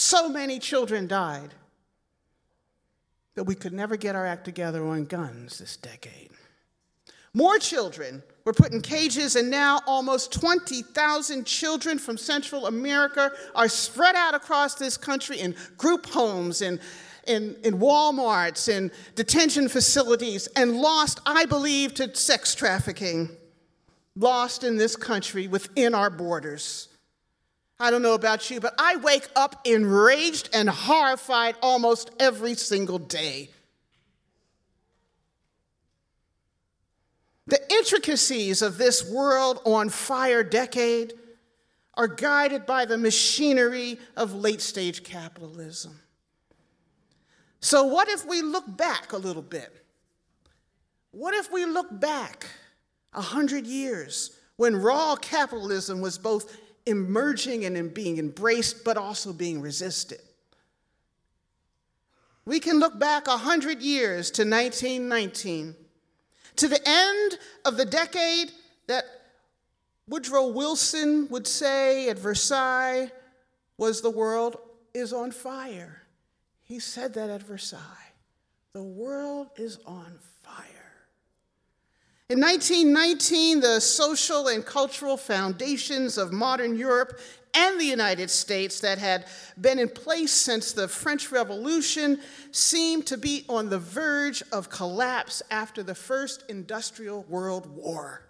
So 0.00 0.30
many 0.30 0.58
children 0.58 1.06
died 1.06 1.52
that 3.34 3.44
we 3.44 3.54
could 3.54 3.74
never 3.74 3.98
get 3.98 4.16
our 4.16 4.24
act 4.24 4.46
together 4.46 4.82
on 4.86 5.04
guns 5.04 5.58
this 5.58 5.76
decade. 5.76 6.30
More 7.34 7.58
children 7.58 8.22
were 8.46 8.54
put 8.54 8.72
in 8.72 8.80
cages, 8.80 9.36
and 9.36 9.50
now 9.50 9.80
almost 9.86 10.32
20,000 10.32 11.44
children 11.44 11.98
from 11.98 12.16
Central 12.16 12.66
America 12.66 13.30
are 13.54 13.68
spread 13.68 14.16
out 14.16 14.34
across 14.34 14.74
this 14.74 14.96
country 14.96 15.38
in 15.38 15.54
group 15.76 16.06
homes 16.06 16.62
and 16.62 16.80
in, 17.26 17.54
in 17.62 17.74
Walmarts 17.78 18.74
and 18.74 18.90
detention 19.16 19.68
facilities 19.68 20.46
and 20.56 20.80
lost, 20.80 21.20
I 21.26 21.44
believe, 21.44 21.92
to 21.96 22.14
sex 22.14 22.54
trafficking. 22.54 23.28
Lost 24.16 24.64
in 24.64 24.78
this 24.78 24.96
country 24.96 25.46
within 25.46 25.94
our 25.94 26.08
borders. 26.08 26.89
I 27.80 27.90
don't 27.90 28.02
know 28.02 28.14
about 28.14 28.50
you, 28.50 28.60
but 28.60 28.74
I 28.78 28.96
wake 28.96 29.26
up 29.34 29.66
enraged 29.66 30.50
and 30.52 30.68
horrified 30.68 31.56
almost 31.62 32.10
every 32.20 32.54
single 32.54 32.98
day 32.98 33.50
The 37.50 37.60
intricacies 37.68 38.62
of 38.62 38.78
this 38.78 39.04
world 39.04 39.60
on 39.66 39.88
fire 39.88 40.44
decade 40.44 41.14
are 41.94 42.06
guided 42.06 42.64
by 42.64 42.84
the 42.84 42.96
machinery 42.96 43.98
of 44.16 44.32
late 44.32 44.60
stage 44.60 45.02
capitalism. 45.02 45.98
So, 47.58 47.82
what 47.82 48.08
if 48.08 48.24
we 48.24 48.40
look 48.40 48.76
back 48.76 49.12
a 49.12 49.16
little 49.16 49.42
bit? 49.42 49.84
What 51.10 51.34
if 51.34 51.50
we 51.50 51.64
look 51.64 51.88
back 51.98 52.46
a 53.14 53.20
hundred 53.20 53.66
years 53.66 54.38
when 54.54 54.76
raw 54.76 55.16
capitalism 55.16 56.00
was 56.00 56.18
both 56.18 56.56
emerging 56.90 57.64
and 57.64 57.94
being 57.94 58.18
embraced, 58.18 58.84
but 58.84 58.96
also 58.96 59.32
being 59.32 59.60
resisted? 59.60 60.20
We 62.44 62.60
can 62.60 62.78
look 62.78 62.98
back 62.98 63.28
a 63.28 63.36
hundred 63.36 63.80
years 63.80 64.30
to 64.32 64.42
1919 64.42 65.74
to 66.56 66.68
the 66.68 66.80
end 66.84 67.38
of 67.64 67.76
the 67.76 67.84
decade 67.84 68.50
that 68.86 69.04
Woodrow 70.08 70.48
Wilson 70.48 71.28
would 71.30 71.46
say 71.46 72.08
at 72.08 72.18
Versailles 72.18 73.10
was 73.78 74.00
the 74.00 74.10
world 74.10 74.56
is 74.92 75.12
on 75.12 75.30
fire. 75.30 76.02
He 76.62 76.80
said 76.80 77.14
that 77.14 77.30
at 77.30 77.42
Versailles. 77.42 77.80
The 78.72 78.82
world 78.82 79.48
is 79.56 79.78
on 79.86 80.18
fire. 80.42 80.79
In 82.30 82.38
1919, 82.38 83.58
the 83.58 83.80
social 83.80 84.46
and 84.46 84.64
cultural 84.64 85.16
foundations 85.16 86.16
of 86.16 86.32
modern 86.32 86.76
Europe 86.76 87.18
and 87.54 87.80
the 87.80 87.84
United 87.84 88.30
States 88.30 88.78
that 88.82 88.98
had 88.98 89.24
been 89.60 89.80
in 89.80 89.88
place 89.88 90.30
since 90.30 90.70
the 90.70 90.86
French 90.86 91.32
Revolution 91.32 92.20
seemed 92.52 93.04
to 93.08 93.18
be 93.18 93.44
on 93.48 93.68
the 93.68 93.80
verge 93.80 94.44
of 94.52 94.70
collapse 94.70 95.42
after 95.50 95.82
the 95.82 95.96
First 95.96 96.44
Industrial 96.48 97.24
World 97.24 97.66
War. 97.66 98.22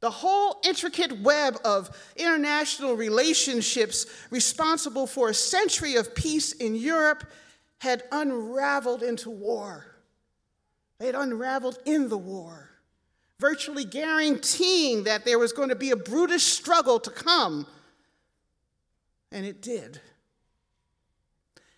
The 0.00 0.10
whole 0.10 0.58
intricate 0.64 1.20
web 1.20 1.58
of 1.66 1.94
international 2.16 2.94
relationships 2.94 4.06
responsible 4.30 5.06
for 5.06 5.28
a 5.28 5.34
century 5.34 5.96
of 5.96 6.14
peace 6.14 6.52
in 6.52 6.74
Europe 6.74 7.24
had 7.80 8.04
unraveled 8.10 9.02
into 9.02 9.28
war. 9.28 9.91
They 11.02 11.06
had 11.06 11.16
unraveled 11.16 11.80
in 11.84 12.08
the 12.08 12.16
war, 12.16 12.70
virtually 13.40 13.84
guaranteeing 13.84 15.02
that 15.02 15.24
there 15.24 15.36
was 15.36 15.52
going 15.52 15.70
to 15.70 15.74
be 15.74 15.90
a 15.90 15.96
brutish 15.96 16.44
struggle 16.44 17.00
to 17.00 17.10
come. 17.10 17.66
And 19.32 19.44
it 19.44 19.60
did. 19.60 20.00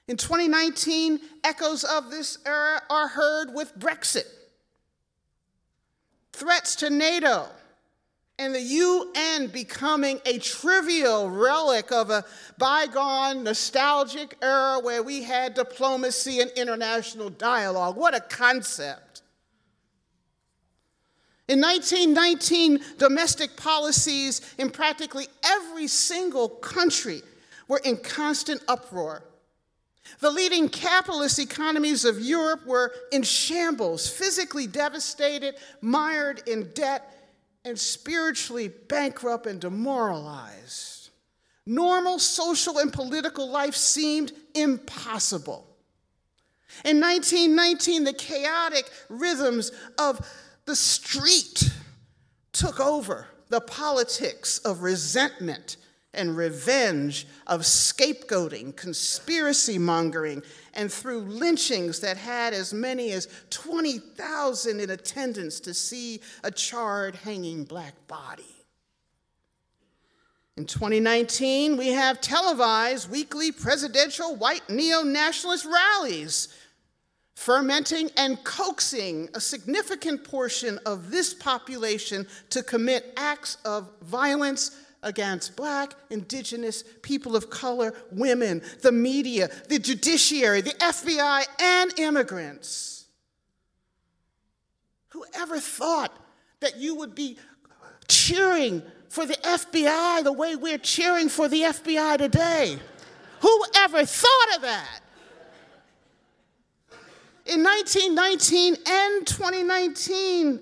In 0.09 0.19
2019, 0.19 1.21
echoes 1.43 1.85
of 1.85 2.11
this 2.11 2.37
era 2.45 2.83
are 2.90 3.09
heard 3.09 3.54
with 3.54 3.75
Brexit, 3.78 4.26
threats 6.35 6.76
to 6.76 6.90
NATO 6.90 7.49
and 8.38 8.54
the 8.54 8.61
UN 8.61 9.47
becoming 9.47 10.21
a 10.26 10.38
trivial 10.38 11.31
relic 11.31 11.93
of 11.93 12.11
a 12.11 12.25
bygone, 12.59 13.45
nostalgic 13.45 14.37
era 14.43 14.81
where 14.81 15.02
we 15.02 15.23
had 15.23 15.54
diplomacy 15.54 16.40
and 16.40 16.50
international 16.57 17.31
dialogue. 17.31 17.97
What 17.97 18.14
a 18.14 18.21
concept. 18.21 19.13
In 21.46 21.60
1919, 21.60 22.80
domestic 22.96 23.54
policies 23.56 24.40
in 24.56 24.70
practically 24.70 25.26
every 25.44 25.86
single 25.86 26.48
country 26.48 27.22
were 27.68 27.80
in 27.84 27.98
constant 27.98 28.62
uproar. 28.66 29.22
The 30.20 30.30
leading 30.30 30.68
capitalist 30.68 31.38
economies 31.38 32.04
of 32.04 32.20
Europe 32.20 32.66
were 32.66 32.92
in 33.12 33.22
shambles, 33.22 34.08
physically 34.08 34.66
devastated, 34.66 35.56
mired 35.80 36.46
in 36.48 36.70
debt, 36.74 37.10
and 37.64 37.78
spiritually 37.78 38.68
bankrupt 38.68 39.46
and 39.46 39.60
demoralized. 39.60 41.10
Normal 41.66 42.18
social 42.18 42.78
and 42.78 42.92
political 42.92 43.48
life 43.48 43.74
seemed 43.74 44.32
impossible. 44.54 45.66
In 46.84 47.00
1919, 47.00 48.04
the 48.04 48.12
chaotic 48.12 48.90
rhythms 49.08 49.72
of 49.98 50.26
the 50.66 50.76
street 50.76 51.71
took 52.52 52.80
over 52.80 53.28
the 53.49 53.61
politics 53.61 54.59
of 54.59 54.83
resentment 54.83 55.76
and 56.14 56.37
revenge, 56.37 57.26
of 57.47 57.62
scapegoating, 57.62 58.75
conspiracy 58.76 59.78
mongering, 59.78 60.42
and 60.73 60.92
through 60.92 61.21
lynchings 61.21 62.00
that 62.00 62.16
had 62.16 62.54
as 62.54 62.73
many 62.73 63.12
as 63.12 63.28
20,000 63.50 64.80
in 64.80 64.90
attendance 64.90 65.61
to 65.61 65.75
see 65.75 66.21
a 66.42 66.50
charred, 66.50 67.16
hanging 67.16 67.64
black 67.64 67.94
body. 68.06 68.44
In 70.56 70.66
2019, 70.66 71.76
we 71.76 71.88
have 71.88 72.21
televised 72.21 73.11
weekly 73.11 73.50
presidential 73.50 74.37
white 74.37 74.68
neo 74.71 75.02
nationalist 75.02 75.66
rallies, 75.66 76.49
fermenting 77.34 78.10
and 78.16 78.42
coaxing 78.44 79.28
a 79.34 79.40
significant 79.40 80.24
portion 80.24 80.78
of 80.86 81.10
this 81.10 81.34
population 81.34 82.26
to 82.50 82.62
commit 82.62 83.12
acts 83.16 83.58
of 83.64 83.90
violence 84.02 84.76
against 85.02 85.54
black, 85.54 85.94
indigenous, 86.10 86.82
people 87.02 87.36
of 87.36 87.50
color, 87.50 87.94
women, 88.10 88.62
the 88.82 88.92
media, 88.92 89.50
the 89.68 89.78
judiciary, 89.78 90.62
the 90.62 90.70
FBI, 90.70 91.44
and 91.60 91.99
immigrants. 91.99 93.04
Whoever 95.10 95.60
thought 95.60 96.12
that 96.60 96.78
you 96.78 96.97
would 96.97 97.14
be 97.14 97.36
cheering 98.08 98.82
for 99.10 99.26
the 99.26 99.34
FBI 99.34 100.25
the 100.25 100.32
way 100.32 100.56
we're 100.56 100.78
cheering 100.78 101.28
for 101.28 101.49
the 101.49 101.60
FBI 101.62 102.18
today? 102.18 102.78
Whoever 103.40 104.04
thought 104.04 104.56
of 104.56 104.62
that? 104.62 105.00
In 107.47 107.63
1919 107.63 108.76
and 108.87 109.26
2019, 109.26 110.61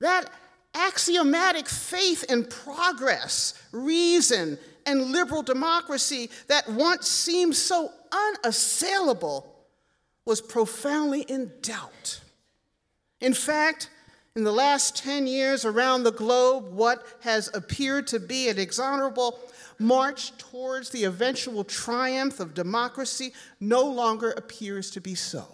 that 0.00 0.30
axiomatic 0.74 1.68
faith 1.68 2.24
in 2.24 2.44
progress, 2.44 3.54
reason, 3.72 4.58
and 4.84 5.10
liberal 5.10 5.42
democracy 5.42 6.30
that 6.48 6.68
once 6.68 7.08
seemed 7.08 7.56
so 7.56 7.90
unassailable 8.12 9.52
was 10.26 10.40
profoundly 10.40 11.22
in 11.22 11.50
doubt. 11.62 12.20
In 13.20 13.32
fact, 13.32 13.88
in 14.34 14.44
the 14.44 14.52
last 14.52 14.98
10 14.98 15.26
years 15.26 15.64
around 15.64 16.02
the 16.02 16.12
globe, 16.12 16.72
what 16.72 17.06
has 17.22 17.50
appeared 17.54 18.06
to 18.08 18.20
be 18.20 18.50
an 18.50 18.58
exonerable 18.58 19.38
march 19.78 20.36
towards 20.36 20.90
the 20.90 21.04
eventual 21.04 21.64
triumph 21.64 22.38
of 22.38 22.52
democracy 22.52 23.32
no 23.60 23.82
longer 23.82 24.32
appears 24.32 24.90
to 24.90 25.00
be 25.00 25.14
so. 25.14 25.46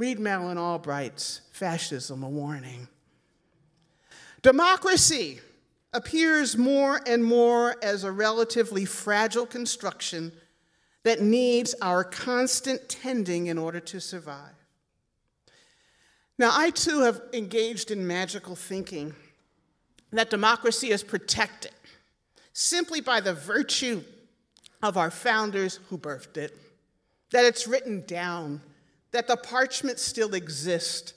Read 0.00 0.18
Madeleine 0.18 0.56
Albright's 0.56 1.42
Fascism, 1.52 2.22
a 2.22 2.28
Warning. 2.30 2.88
Democracy 4.40 5.40
appears 5.92 6.56
more 6.56 7.02
and 7.06 7.22
more 7.22 7.76
as 7.82 8.02
a 8.02 8.10
relatively 8.10 8.86
fragile 8.86 9.44
construction 9.44 10.32
that 11.02 11.20
needs 11.20 11.74
our 11.82 12.02
constant 12.02 12.88
tending 12.88 13.48
in 13.48 13.58
order 13.58 13.78
to 13.78 14.00
survive. 14.00 14.54
Now, 16.38 16.52
I 16.54 16.70
too 16.70 17.00
have 17.00 17.20
engaged 17.34 17.90
in 17.90 18.06
magical 18.06 18.56
thinking 18.56 19.14
that 20.12 20.30
democracy 20.30 20.92
is 20.92 21.02
protected 21.02 21.74
simply 22.54 23.02
by 23.02 23.20
the 23.20 23.34
virtue 23.34 24.02
of 24.82 24.96
our 24.96 25.10
founders 25.10 25.78
who 25.90 25.98
birthed 25.98 26.38
it, 26.38 26.56
that 27.32 27.44
it's 27.44 27.68
written 27.68 28.02
down 28.06 28.62
that 29.12 29.26
the 29.26 29.36
parchments 29.36 30.02
still 30.02 30.34
exist. 30.34 31.14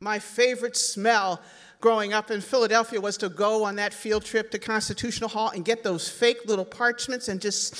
My 0.00 0.18
favorite 0.18 0.76
smell 0.76 1.40
growing 1.80 2.12
up 2.12 2.30
in 2.30 2.40
Philadelphia 2.40 3.00
was 3.00 3.16
to 3.18 3.28
go 3.28 3.64
on 3.64 3.76
that 3.76 3.94
field 3.94 4.24
trip 4.24 4.50
to 4.50 4.58
Constitutional 4.58 5.28
Hall 5.28 5.50
and 5.50 5.64
get 5.64 5.84
those 5.84 6.08
fake 6.08 6.38
little 6.46 6.64
parchments 6.64 7.28
and 7.28 7.40
just 7.40 7.74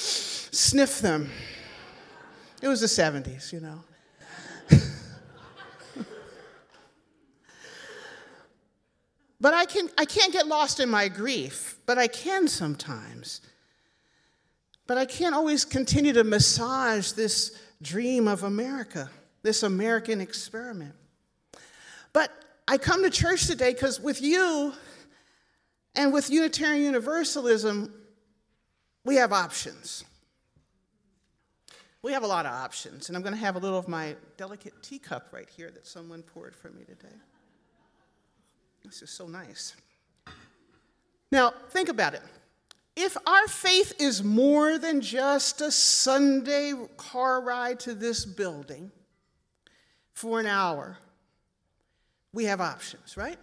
sniff 0.55 1.01
them. 1.01 1.31
It 2.61 2.69
was 2.69 2.81
the 2.81 2.87
70s, 2.87 3.53
you 3.53 3.61
know. 3.61 3.83
but 9.41 9.55
I, 9.55 9.65
can, 9.65 9.89
I 9.97 10.05
can't 10.05 10.33
get 10.33 10.47
lost 10.47 10.81
in 10.81 10.89
my 10.89 11.09
grief, 11.09 11.79
but 11.87 11.99
I 11.99 12.09
can 12.09 12.49
sometimes. 12.49 13.41
But 14.87 14.99
I 14.99 15.05
can't 15.05 15.35
always 15.35 15.65
continue 15.65 16.13
to 16.15 16.25
massage 16.25 17.13
this 17.13 17.57
dream 17.81 18.27
of 18.27 18.43
America 18.43 19.09
this 19.49 19.63
American 19.63 20.21
experiment. 20.21 20.95
But 22.13 22.31
I 22.69 22.77
come 22.77 23.03
to 23.03 23.09
church 23.09 23.47
today 23.47 23.73
because 23.73 23.99
with 23.99 24.21
you 24.21 24.75
and 25.95 26.13
with 26.13 26.29
Unitarian 26.29 26.85
Universalism, 26.85 27.91
we 29.07 29.15
have 29.15 29.33
options. 29.33 30.05
We 32.03 32.13
have 32.13 32.25
a 32.25 32.27
lot 32.27 32.45
of 32.45 32.53
options, 32.53 33.09
and 33.09 33.17
I'm 33.17 33.23
going 33.23 33.33
to 33.33 33.41
have 33.41 33.57
a 33.57 33.59
little 33.59 33.79
of 33.79 33.89
my 33.89 34.17
delicate 34.37 34.75
teacup 34.83 35.31
right 35.33 35.49
here 35.49 35.71
that 35.71 35.87
someone 35.87 36.21
poured 36.21 36.55
for 36.55 36.69
me 36.69 36.85
today. 36.85 37.17
This 38.85 39.01
is 39.01 39.09
so 39.09 39.27
nice. 39.27 39.75
Now, 41.33 41.55
think 41.71 41.89
about 41.89 42.13
it. 42.13 42.23
If 42.97 43.17
our 43.27 43.49
faith 43.49 43.95
is 43.99 44.23
more 44.23 44.77
than 44.77 45.01
just 45.01 45.63
a 45.63 45.71
Sunday 45.71 46.75
car 46.99 47.41
ride 47.41 47.81
to 47.81 47.95
this 47.95 48.27
building, 48.27 48.93
for 50.19 50.41
an 50.41 50.47
hour, 50.47 50.99
we 52.33 52.45
have 52.47 52.61
options, 52.61 53.17
right? 53.17 53.39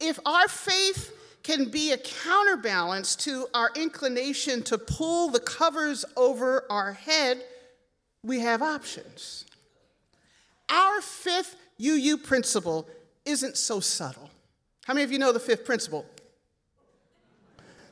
If 0.00 0.18
our 0.24 0.48
faith 0.48 1.12
can 1.42 1.70
be 1.70 1.92
a 1.92 1.98
counterbalance 1.98 3.14
to 3.16 3.46
our 3.52 3.70
inclination 3.76 4.62
to 4.62 4.78
pull 4.78 5.28
the 5.28 5.38
covers 5.38 6.06
over 6.16 6.64
our 6.70 6.94
head, 6.94 7.44
we 8.22 8.40
have 8.40 8.62
options. 8.62 9.44
Our 10.70 11.02
fifth 11.02 11.56
UU 11.78 12.16
principle 12.16 12.88
isn't 13.26 13.58
so 13.58 13.80
subtle. 13.80 14.30
How 14.86 14.94
many 14.94 15.04
of 15.04 15.12
you 15.12 15.18
know 15.18 15.30
the 15.30 15.40
fifth 15.40 15.66
principle? 15.66 16.06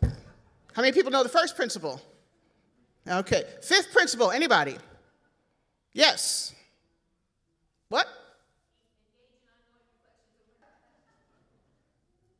How 0.01 0.81
many 0.81 0.93
people 0.93 1.13
know 1.13 1.23
the 1.23 1.29
first 1.29 1.55
principle? 1.55 2.01
Okay, 3.07 3.45
fifth 3.63 3.93
principle, 3.93 4.31
anybody? 4.31 4.79
Yes. 5.93 6.55
What? 7.89 8.07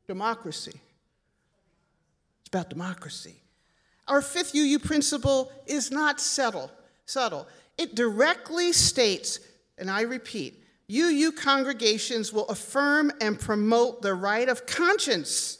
Democracy. 0.07 0.79
It's 2.41 2.47
about 2.49 2.69
democracy. 2.69 3.35
Our 4.07 4.21
fifth 4.21 4.55
UU 4.55 4.79
principle 4.79 5.51
is 5.67 5.91
not 5.91 6.19
subtle. 6.19 6.71
Subtle. 7.05 7.47
It 7.77 7.95
directly 7.95 8.73
states, 8.73 9.39
and 9.77 9.89
I 9.89 10.01
repeat, 10.01 10.63
UU 10.91 11.31
congregations 11.33 12.33
will 12.33 12.47
affirm 12.47 13.11
and 13.21 13.39
promote 13.39 14.01
the 14.01 14.15
right 14.15 14.49
of 14.49 14.65
conscience 14.65 15.59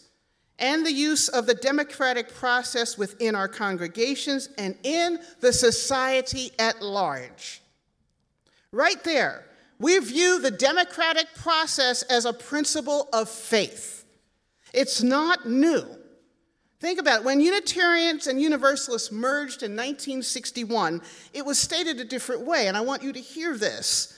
and 0.57 0.85
the 0.85 0.91
use 0.91 1.29
of 1.29 1.45
the 1.45 1.53
democratic 1.53 2.33
process 2.33 2.97
within 2.97 3.35
our 3.35 3.47
congregations 3.47 4.49
and 4.57 4.75
in 4.83 5.19
the 5.39 5.53
society 5.53 6.51
at 6.59 6.81
large. 6.81 7.61
Right 8.71 9.01
there, 9.03 9.45
we 9.79 9.97
view 9.99 10.39
the 10.39 10.51
democratic 10.51 11.33
process 11.35 12.03
as 12.03 12.25
a 12.25 12.33
principle 12.33 13.07
of 13.13 13.29
faith. 13.29 14.05
It's 14.73 15.01
not 15.01 15.47
new. 15.47 15.85
Think 16.79 16.99
about 16.99 17.21
it. 17.21 17.25
When 17.25 17.41
Unitarians 17.41 18.27
and 18.27 18.41
Universalists 18.41 19.11
merged 19.11 19.63
in 19.63 19.71
1961, 19.71 21.01
it 21.33 21.45
was 21.45 21.57
stated 21.57 21.99
a 21.99 22.05
different 22.05 22.45
way, 22.45 22.67
and 22.67 22.77
I 22.77 22.81
want 22.81 23.03
you 23.03 23.11
to 23.11 23.19
hear 23.19 23.57
this. 23.57 24.15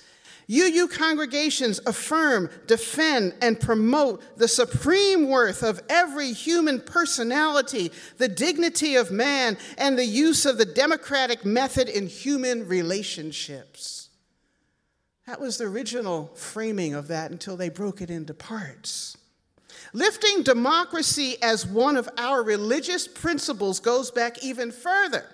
UU 0.49 0.87
congregations 0.89 1.79
affirm, 1.85 2.49
defend, 2.67 3.35
and 3.41 3.59
promote 3.59 4.37
the 4.37 4.47
supreme 4.47 5.29
worth 5.29 5.63
of 5.63 5.81
every 5.89 6.33
human 6.33 6.81
personality, 6.81 7.91
the 8.17 8.27
dignity 8.27 8.95
of 8.95 9.11
man, 9.11 9.57
and 9.77 9.97
the 9.97 10.05
use 10.05 10.45
of 10.45 10.57
the 10.57 10.65
democratic 10.65 11.45
method 11.45 11.87
in 11.87 12.07
human 12.07 12.67
relationships. 12.67 14.00
That 15.31 15.39
was 15.39 15.57
the 15.57 15.63
original 15.63 16.29
framing 16.35 16.93
of 16.93 17.07
that 17.07 17.31
until 17.31 17.55
they 17.55 17.69
broke 17.69 18.01
it 18.01 18.09
into 18.09 18.33
parts. 18.33 19.15
Lifting 19.93 20.43
democracy 20.43 21.37
as 21.41 21.65
one 21.65 21.95
of 21.95 22.09
our 22.17 22.43
religious 22.43 23.07
principles 23.07 23.79
goes 23.79 24.11
back 24.11 24.43
even 24.43 24.73
further. 24.73 25.25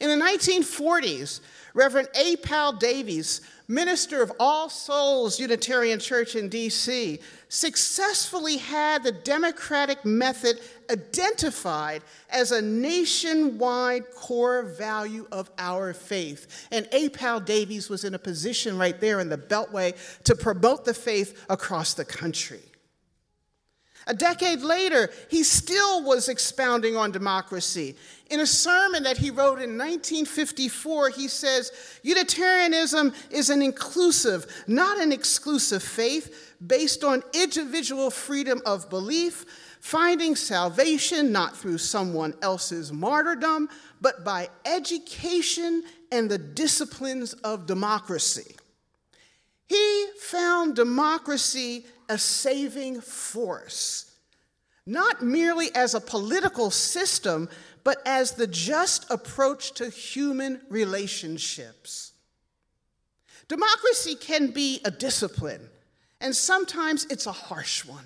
In 0.00 0.08
the 0.08 0.24
1940s, 0.24 1.40
Reverend 1.74 2.08
A. 2.14 2.36
Powell 2.36 2.72
Davies, 2.72 3.42
minister 3.72 4.22
of 4.22 4.32
All 4.38 4.68
Souls 4.68 5.40
Unitarian 5.40 5.98
Church 5.98 6.36
in 6.36 6.48
D.C., 6.48 7.18
successfully 7.48 8.58
had 8.58 9.02
the 9.02 9.12
democratic 9.12 10.04
method 10.04 10.60
identified 10.90 12.02
as 12.30 12.52
a 12.52 12.60
nationwide 12.62 14.10
core 14.14 14.62
value 14.62 15.26
of 15.32 15.50
our 15.58 15.94
faith. 15.94 16.68
And 16.70 16.88
A. 16.92 17.08
Powell 17.08 17.40
Davies 17.40 17.88
was 17.88 18.04
in 18.04 18.14
a 18.14 18.18
position 18.18 18.78
right 18.78 18.98
there 19.00 19.20
in 19.20 19.28
the 19.28 19.38
Beltway 19.38 19.96
to 20.24 20.34
promote 20.34 20.84
the 20.84 20.94
faith 20.94 21.44
across 21.48 21.94
the 21.94 22.04
country. 22.04 22.60
A 24.06 24.14
decade 24.14 24.62
later, 24.62 25.10
he 25.28 25.44
still 25.44 26.02
was 26.02 26.28
expounding 26.28 26.96
on 26.96 27.12
democracy. 27.12 27.94
In 28.30 28.40
a 28.40 28.46
sermon 28.46 29.02
that 29.04 29.18
he 29.18 29.30
wrote 29.30 29.60
in 29.60 29.78
1954, 29.78 31.10
he 31.10 31.28
says 31.28 31.70
Unitarianism 32.02 33.12
is 33.30 33.50
an 33.50 33.62
inclusive, 33.62 34.46
not 34.66 34.98
an 34.98 35.12
exclusive 35.12 35.82
faith 35.82 36.54
based 36.66 37.04
on 37.04 37.22
individual 37.32 38.10
freedom 38.10 38.60
of 38.66 38.90
belief, 38.90 39.44
finding 39.80 40.34
salvation 40.34 41.30
not 41.30 41.56
through 41.56 41.78
someone 41.78 42.34
else's 42.42 42.92
martyrdom, 42.92 43.68
but 44.00 44.24
by 44.24 44.48
education 44.64 45.84
and 46.10 46.30
the 46.30 46.38
disciplines 46.38 47.34
of 47.44 47.66
democracy. 47.66 48.56
He 49.72 50.06
found 50.18 50.76
democracy 50.76 51.86
a 52.06 52.18
saving 52.18 53.00
force, 53.00 54.14
not 54.84 55.22
merely 55.22 55.74
as 55.74 55.94
a 55.94 56.00
political 56.00 56.70
system, 56.70 57.48
but 57.82 57.96
as 58.04 58.32
the 58.32 58.46
just 58.46 59.10
approach 59.10 59.72
to 59.76 59.88
human 59.88 60.60
relationships. 60.68 62.12
Democracy 63.48 64.14
can 64.14 64.48
be 64.48 64.82
a 64.84 64.90
discipline, 64.90 65.70
and 66.20 66.36
sometimes 66.36 67.06
it's 67.06 67.24
a 67.24 67.32
harsh 67.32 67.86
one. 67.86 68.04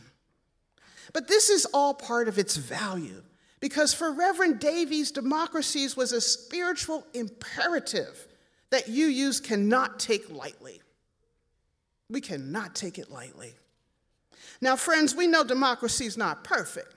But 1.13 1.27
this 1.27 1.51
is 1.51 1.67
all 1.75 1.95
part 1.95 2.29
of 2.29 2.39
its 2.39 2.55
value, 2.55 3.25
because 3.59 3.93
for 3.93 4.13
Reverend 4.13 4.61
Davies, 4.61 5.11
democracy 5.11 5.89
was 5.97 6.13
a 6.13 6.21
spiritual 6.21 7.05
imperative 7.13 8.29
that 8.71 8.87
you 8.87 9.07
use 9.07 9.41
cannot 9.41 9.99
take 9.99 10.31
lightly. 10.31 10.81
We 12.11 12.21
cannot 12.21 12.75
take 12.75 12.99
it 12.99 13.11
lightly. 13.11 13.55
Now, 14.61 14.77
friends, 14.77 15.15
we 15.15 15.27
know 15.27 15.45
democracy 15.45 16.07
is 16.07 16.17
not 16.17 16.45
perfect. 16.45 16.95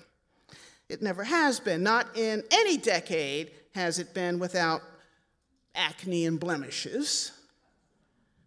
It 0.88 1.02
never 1.02 1.24
has 1.24 1.60
been. 1.60 1.84
Not 1.84 2.18
in 2.18 2.44
any 2.52 2.78
decade 2.78 3.52
has 3.76 4.00
it 4.00 4.14
been 4.14 4.40
without 4.40 4.82
acne 5.76 6.26
and 6.26 6.40
blemishes. 6.40 7.32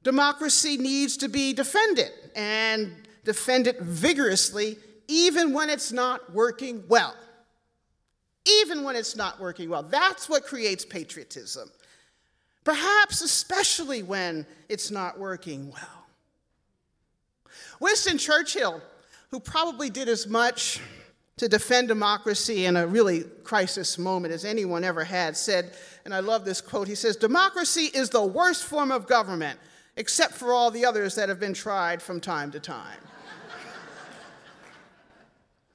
Democracy 0.03 0.77
needs 0.77 1.17
to 1.19 1.29
be 1.29 1.53
defended 1.53 2.11
and 2.35 2.93
defended 3.25 3.79
vigorously, 3.81 4.77
even 5.07 5.53
when 5.53 5.71
it's 5.71 5.93
not 5.93 6.33
working 6.33 6.83
well. 6.89 7.15
Even 8.45 8.83
when 8.83 8.97
it's 8.97 9.15
not 9.15 9.39
working 9.39 9.69
well. 9.71 9.85
That's 9.85 10.29
what 10.29 10.45
creates 10.45 10.85
patriotism. 10.85 11.71
Perhaps 12.65 13.23
especially 13.23 14.03
when 14.03 14.45
it's 14.69 14.91
not 14.91 15.19
working 15.19 15.71
well. 15.71 16.02
Winston 17.83 18.17
Churchill, 18.17 18.81
who 19.33 19.41
probably 19.41 19.91
did 19.91 20.09
as 20.09 20.29
much 20.29 20.79
to 21.37 21.49
defend 21.49 21.89
democracy 21.89 22.67
in 22.67 22.77
a 22.77 22.87
really 22.87 23.25
crisis 23.43 23.99
moment 23.99 24.33
as 24.33 24.45
anyone 24.45 24.85
ever 24.85 25.03
had, 25.03 25.37
said, 25.37 25.73
and 26.05 26.15
I 26.15 26.21
love 26.21 26.45
this 26.45 26.61
quote 26.61 26.87
he 26.87 26.95
says, 26.95 27.17
Democracy 27.17 27.91
is 27.93 28.09
the 28.09 28.25
worst 28.25 28.65
form 28.65 28.93
of 28.93 29.09
government, 29.09 29.59
except 29.97 30.35
for 30.35 30.53
all 30.53 30.71
the 30.71 30.85
others 30.85 31.17
that 31.17 31.29
have 31.29 31.41
been 31.41 31.55
tried 31.55 32.01
from 32.01 32.21
time 32.21 32.53
to 32.53 32.61
time. 32.61 32.99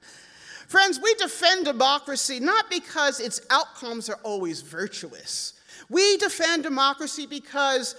Friends, 0.66 0.98
we 1.02 1.12
defend 1.16 1.66
democracy 1.66 2.40
not 2.40 2.70
because 2.70 3.20
its 3.20 3.42
outcomes 3.50 4.08
are 4.08 4.18
always 4.22 4.62
virtuous. 4.62 5.60
We 5.90 6.16
defend 6.16 6.62
democracy 6.62 7.26
because 7.26 7.96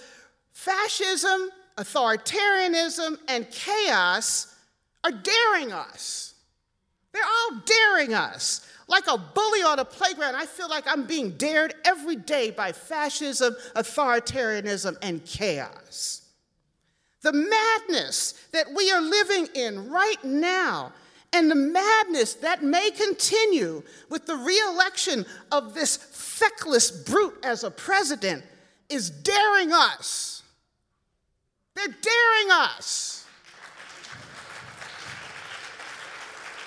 fascism 0.52 1.50
authoritarianism, 1.76 3.18
and 3.28 3.50
chaos 3.50 4.54
are 5.04 5.12
daring 5.12 5.72
us. 5.72 6.34
They're 7.12 7.22
all 7.24 7.60
daring 7.64 8.14
us. 8.14 8.66
Like 8.86 9.06
a 9.06 9.16
bully 9.16 9.62
on 9.62 9.78
a 9.78 9.84
playground, 9.84 10.34
I 10.34 10.46
feel 10.46 10.68
like 10.68 10.84
I'm 10.86 11.06
being 11.06 11.32
dared 11.32 11.74
every 11.84 12.16
day 12.16 12.50
by 12.50 12.72
fascism, 12.72 13.54
authoritarianism, 13.76 14.96
and 15.00 15.24
chaos. 15.24 16.22
The 17.22 17.32
madness 17.32 18.32
that 18.52 18.66
we 18.74 18.90
are 18.90 19.00
living 19.00 19.48
in 19.54 19.90
right 19.90 20.22
now, 20.24 20.92
and 21.32 21.48
the 21.48 21.54
madness 21.54 22.34
that 22.34 22.64
may 22.64 22.90
continue 22.90 23.84
with 24.08 24.26
the 24.26 24.36
reelection 24.36 25.24
of 25.52 25.74
this 25.74 25.96
feckless 25.96 26.90
brute 26.90 27.38
as 27.44 27.62
a 27.62 27.70
president, 27.70 28.42
is 28.88 29.10
daring 29.10 29.72
us 29.72 30.39
they're 31.74 31.86
daring 31.86 32.50
us. 32.50 33.20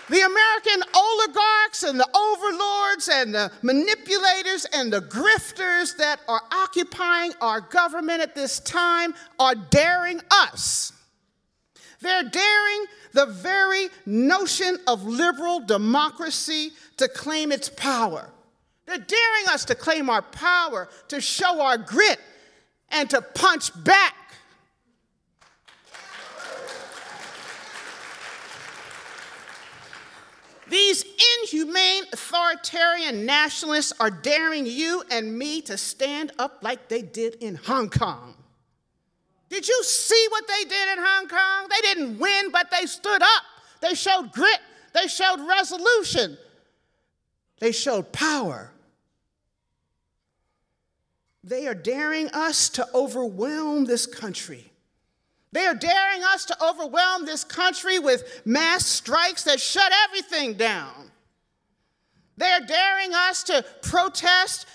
The 0.10 0.20
American 0.20 0.84
oligarchs 0.94 1.84
and 1.84 2.00
the 2.00 2.10
overlords 2.16 3.10
and 3.10 3.34
the 3.34 3.52
manipulators 3.62 4.66
and 4.74 4.92
the 4.92 5.02
grifters 5.02 5.96
that 5.98 6.20
are 6.28 6.42
occupying 6.52 7.32
our 7.42 7.62
government 7.62 8.22
at 8.22 8.36
this 8.36 8.60
time 8.60 9.16
are 9.39 9.56
daring 9.56 10.20
us. 10.30 10.92
They're 12.02 12.30
daring 12.30 12.86
the 13.13 13.28
very 13.28 13.88
notion 14.06 14.78
of 14.88 15.04
liberal 15.06 15.62
democracy 15.62 16.74
to 16.98 17.08
claim 17.08 17.52
its 17.54 17.70
power. 17.70 18.30
They're 18.86 18.98
daring 18.98 19.48
us 19.50 19.63
to 19.66 19.76
claim 19.76 20.10
our 20.10 20.22
power, 20.22 20.89
to 21.08 21.22
show 21.22 21.62
our 21.62 21.78
grit, 21.78 22.20
and 22.89 23.10
to 23.10 23.22
punch 23.22 23.72
back 23.86 24.13
These 30.74 31.06
inhumane 31.44 32.06
authoritarian 32.12 33.28
nationalists 33.28 33.94
are 34.00 34.10
daring 34.10 34.66
you 34.66 35.04
and 35.12 35.38
me 35.38 35.62
to 35.62 35.78
stand 35.78 36.32
up 36.40 36.64
like 36.64 36.90
they 36.90 37.04
did 37.04 37.36
in 37.36 37.54
Hong 37.54 37.92
Kong. 37.92 38.34
Did 39.50 39.68
you 39.68 39.84
see 39.84 40.28
what 40.32 40.48
they 40.48 40.64
did 40.68 40.98
in 40.98 40.98
Hong 40.98 41.28
Kong? 41.28 41.68
They 41.70 41.80
didn't 41.82 42.18
win, 42.18 42.50
but 42.50 42.72
they 42.72 42.88
stood 42.88 43.22
up. 43.22 43.44
They 43.82 43.94
showed 43.94 44.32
grit, 44.32 44.58
they 44.96 45.08
showed 45.08 45.48
resolution, 45.48 46.40
they 47.60 47.72
showed 47.72 48.12
power. 48.12 48.72
They 51.44 51.68
are 51.68 51.76
daring 51.76 52.30
us 52.30 52.70
to 52.70 52.88
overwhelm 52.96 53.86
this 53.86 54.08
country. 54.08 54.73
They 55.54 55.68
are 55.68 55.76
daring 55.76 56.24
us 56.24 56.46
to 56.46 56.63
overwhelm 56.63 57.26
this 57.26 57.44
country 57.44 58.00
with 58.00 58.42
mass 58.44 58.88
strikes 58.88 59.44
that 59.44 59.60
shut 59.60 59.92
everything 60.06 60.56
down. 60.56 61.12
They 62.38 62.52
are 62.52 62.60
daring 62.60 63.13
us 63.13 63.44
to 63.44 63.63
protest 63.84 64.66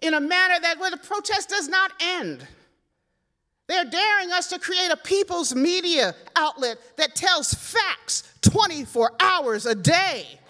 in 0.00 0.14
a 0.14 0.20
manner 0.20 0.54
that 0.62 0.80
where 0.80 0.90
the 0.90 0.96
protest 0.96 1.50
does 1.50 1.68
not 1.68 1.92
end. 2.00 2.46
They're 3.66 3.84
daring 3.84 4.32
us 4.32 4.48
to 4.48 4.58
create 4.58 4.90
a 4.90 4.96
people's 4.96 5.54
media 5.54 6.14
outlet 6.34 6.78
that 6.96 7.14
tells 7.14 7.52
facts 7.52 8.22
24 8.40 9.12
hours 9.20 9.66
a 9.66 9.74
day. 9.74 10.40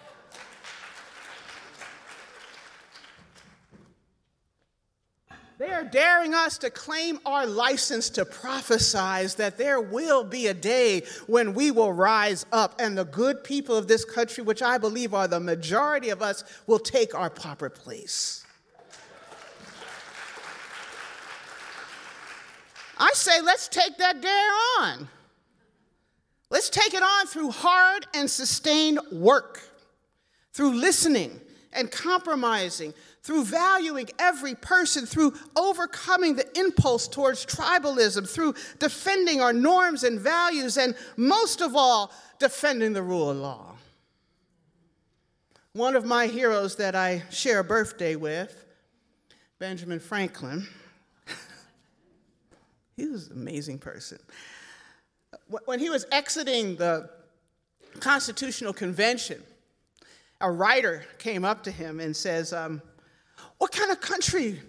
They 5.58 5.70
are 5.70 5.82
daring 5.82 6.34
us 6.34 6.56
to 6.58 6.70
claim 6.70 7.18
our 7.26 7.44
license 7.44 8.10
to 8.10 8.24
prophesize 8.24 9.34
that 9.36 9.58
there 9.58 9.80
will 9.80 10.22
be 10.22 10.46
a 10.46 10.54
day 10.54 11.02
when 11.26 11.52
we 11.52 11.72
will 11.72 11.92
rise 11.92 12.46
up 12.52 12.80
and 12.80 12.96
the 12.96 13.04
good 13.04 13.42
people 13.42 13.74
of 13.74 13.88
this 13.88 14.04
country, 14.04 14.44
which 14.44 14.62
I 14.62 14.78
believe 14.78 15.14
are 15.14 15.26
the 15.26 15.40
majority 15.40 16.10
of 16.10 16.22
us, 16.22 16.44
will 16.68 16.78
take 16.78 17.12
our 17.12 17.28
proper 17.28 17.68
place. 17.68 18.44
I 22.96 23.10
say, 23.14 23.40
let's 23.40 23.66
take 23.66 23.98
that 23.98 24.20
dare 24.20 24.50
on. 24.80 25.08
Let's 26.50 26.70
take 26.70 26.94
it 26.94 27.02
on 27.02 27.26
through 27.26 27.50
hard 27.50 28.06
and 28.14 28.30
sustained 28.30 29.00
work, 29.10 29.60
through 30.52 30.74
listening 30.74 31.40
and 31.72 31.90
compromising, 31.90 32.94
through 33.22 33.44
valuing 33.44 34.08
every 34.18 34.54
person, 34.54 35.06
through 35.06 35.34
overcoming 35.56 36.36
the 36.36 36.58
impulse 36.58 37.08
towards 37.08 37.44
tribalism, 37.44 38.28
through 38.28 38.54
defending 38.78 39.40
our 39.40 39.52
norms 39.52 40.04
and 40.04 40.20
values, 40.20 40.76
and 40.76 40.94
most 41.16 41.60
of 41.60 41.74
all, 41.76 42.12
defending 42.38 42.92
the 42.92 43.02
rule 43.02 43.30
of 43.30 43.36
law. 43.36 43.74
One 45.72 45.94
of 45.94 46.04
my 46.04 46.26
heroes 46.26 46.76
that 46.76 46.94
I 46.94 47.22
share 47.30 47.60
a 47.60 47.64
birthday 47.64 48.16
with, 48.16 48.64
Benjamin 49.58 50.00
Franklin, 50.00 50.66
he 52.96 53.06
was 53.06 53.28
an 53.28 53.36
amazing 53.36 53.78
person. 53.78 54.18
When 55.66 55.78
he 55.78 55.90
was 55.90 56.06
exiting 56.10 56.76
the 56.76 57.10
Constitutional 58.00 58.72
Convention, 58.72 59.42
a 60.40 60.50
writer 60.50 61.04
came 61.18 61.44
up 61.44 61.64
to 61.64 61.70
him 61.70 62.00
and 62.00 62.16
says, 62.16 62.52
um, 62.52 62.80
what 63.58 63.72
kind 63.72 63.90
of 63.90 64.00
country 64.00 64.60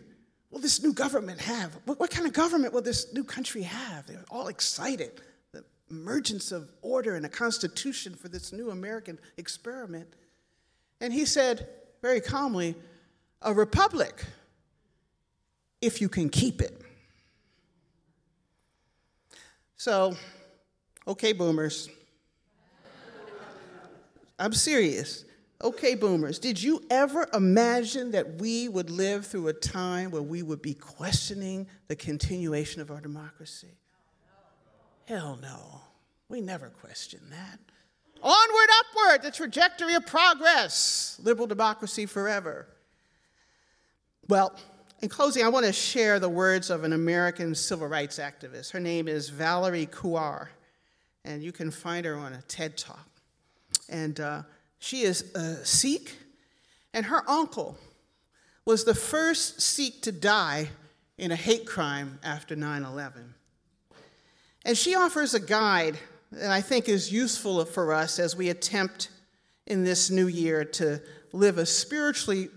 will 0.52 0.60
this 0.60 0.84
new 0.84 0.94
government 0.94 1.40
have? 1.40 1.78
What, 1.86 2.00
what 2.00 2.12
kind 2.12 2.28
of 2.28 2.34
government 2.34 2.74
will 2.74 2.82
this 2.82 3.14
new 3.14 3.24
country 3.24 3.62
have? 3.62 4.08
They're 4.08 4.26
all 4.30 4.48
excited. 4.48 5.22
The 5.52 5.64
emergence 5.90 6.52
of 6.52 6.72
order 6.82 7.16
and 7.16 7.26
a 7.26 7.30
constitution 7.30 8.16
for 8.16 8.28
this 8.28 8.52
new 8.52 8.72
American 8.72 9.20
experiment. 9.38 10.08
And 11.02 11.14
he 11.14 11.26
said 11.26 11.68
very 12.02 12.20
calmly, 12.20 12.76
a 13.42 13.54
republic, 13.54 14.26
if 15.82 16.02
you 16.02 16.10
can 16.10 16.30
keep 16.30 16.62
it. 16.62 16.82
So, 19.78 20.16
okay, 21.08 21.32
boomers. 21.32 21.90
I'm 24.38 24.54
serious. 24.54 25.26
Okay, 25.62 25.96
boomers, 25.96 26.40
did 26.40 26.62
you 26.62 26.82
ever 26.90 27.28
imagine 27.34 28.12
that 28.12 28.40
we 28.40 28.70
would 28.70 28.90
live 28.90 29.26
through 29.26 29.50
a 29.50 29.54
time 29.54 30.10
where 30.10 30.22
we 30.22 30.42
would 30.42 30.62
be 30.62 30.74
questioning 30.74 31.68
the 31.90 31.98
continuation 31.98 32.82
of 32.82 32.92
our 32.92 33.02
democracy? 33.02 33.76
Hell 35.06 35.38
no. 35.42 35.82
We 36.30 36.40
never 36.40 36.70
questioned 36.70 37.32
that. 37.32 37.60
Onward, 38.22 38.70
upward, 38.80 39.22
the 39.22 39.32
trajectory 39.32 39.96
of 39.96 40.06
progress, 40.06 41.20
liberal 41.24 41.48
democracy 41.48 42.06
forever. 42.06 42.68
Well, 44.30 44.54
in 45.02 45.10
closing, 45.10 45.44
I 45.44 45.50
want 45.50 45.66
to 45.66 45.74
share 45.74 46.20
the 46.20 46.30
words 46.30 46.70
of 46.70 46.84
an 46.84 46.94
American 46.94 47.56
civil 47.56 47.88
rights 47.88 48.20
activist. 48.20 48.72
Her 48.72 48.80
name 48.80 49.08
is 49.08 49.32
Valarie 49.32 49.90
Kaur, 49.90 50.50
and 51.26 51.44
you 51.44 51.52
can 51.52 51.72
find 51.72 52.06
her 52.06 52.16
on 52.16 52.34
a 52.34 52.42
TED 52.44 52.78
Talk. 52.78 53.08
And 53.90 54.20
uh, 54.20 54.44
she 54.80 55.02
is 55.02 55.34
a 55.36 55.64
Sikh, 55.66 56.16
and 56.94 57.06
her 57.06 57.30
uncle 57.30 57.78
was 58.66 58.86
the 58.86 58.96
first 58.96 59.62
Sikh 59.62 60.02
to 60.04 60.12
die 60.12 60.70
in 61.18 61.32
a 61.32 61.36
hate 61.36 61.66
crime 61.66 62.20
after 62.24 62.56
9 62.56 62.84
11. 62.84 63.34
And 64.66 64.78
she 64.78 64.96
offers 64.96 65.34
a 65.34 65.40
guide 65.40 65.98
that 66.32 66.52
I 66.52 66.62
think 66.62 66.88
is 66.88 67.12
useful 67.12 67.64
for 67.66 67.94
us 67.94 68.20
as 68.20 68.36
we 68.36 68.50
attempt 68.50 69.10
in 69.66 69.84
this 69.84 70.10
new 70.10 70.28
year 70.28 70.64
to 70.64 71.02
live 71.34 71.58
a 71.58 71.66
spiritually 71.66 72.50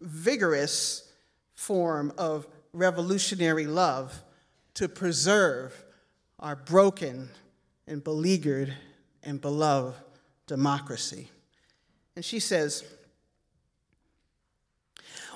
vigorous 0.00 1.10
form 1.54 2.12
of 2.18 2.46
revolutionary 2.72 3.66
love 3.66 4.22
to 4.74 4.88
preserve 4.88 5.84
our 6.38 6.56
broken 6.56 7.28
and 7.86 8.02
beleaguered 8.02 8.74
and 9.22 9.40
beloved 9.40 9.96
democracy. 10.46 11.28
And 12.20 12.24
she 12.26 12.38
says, 12.38 12.84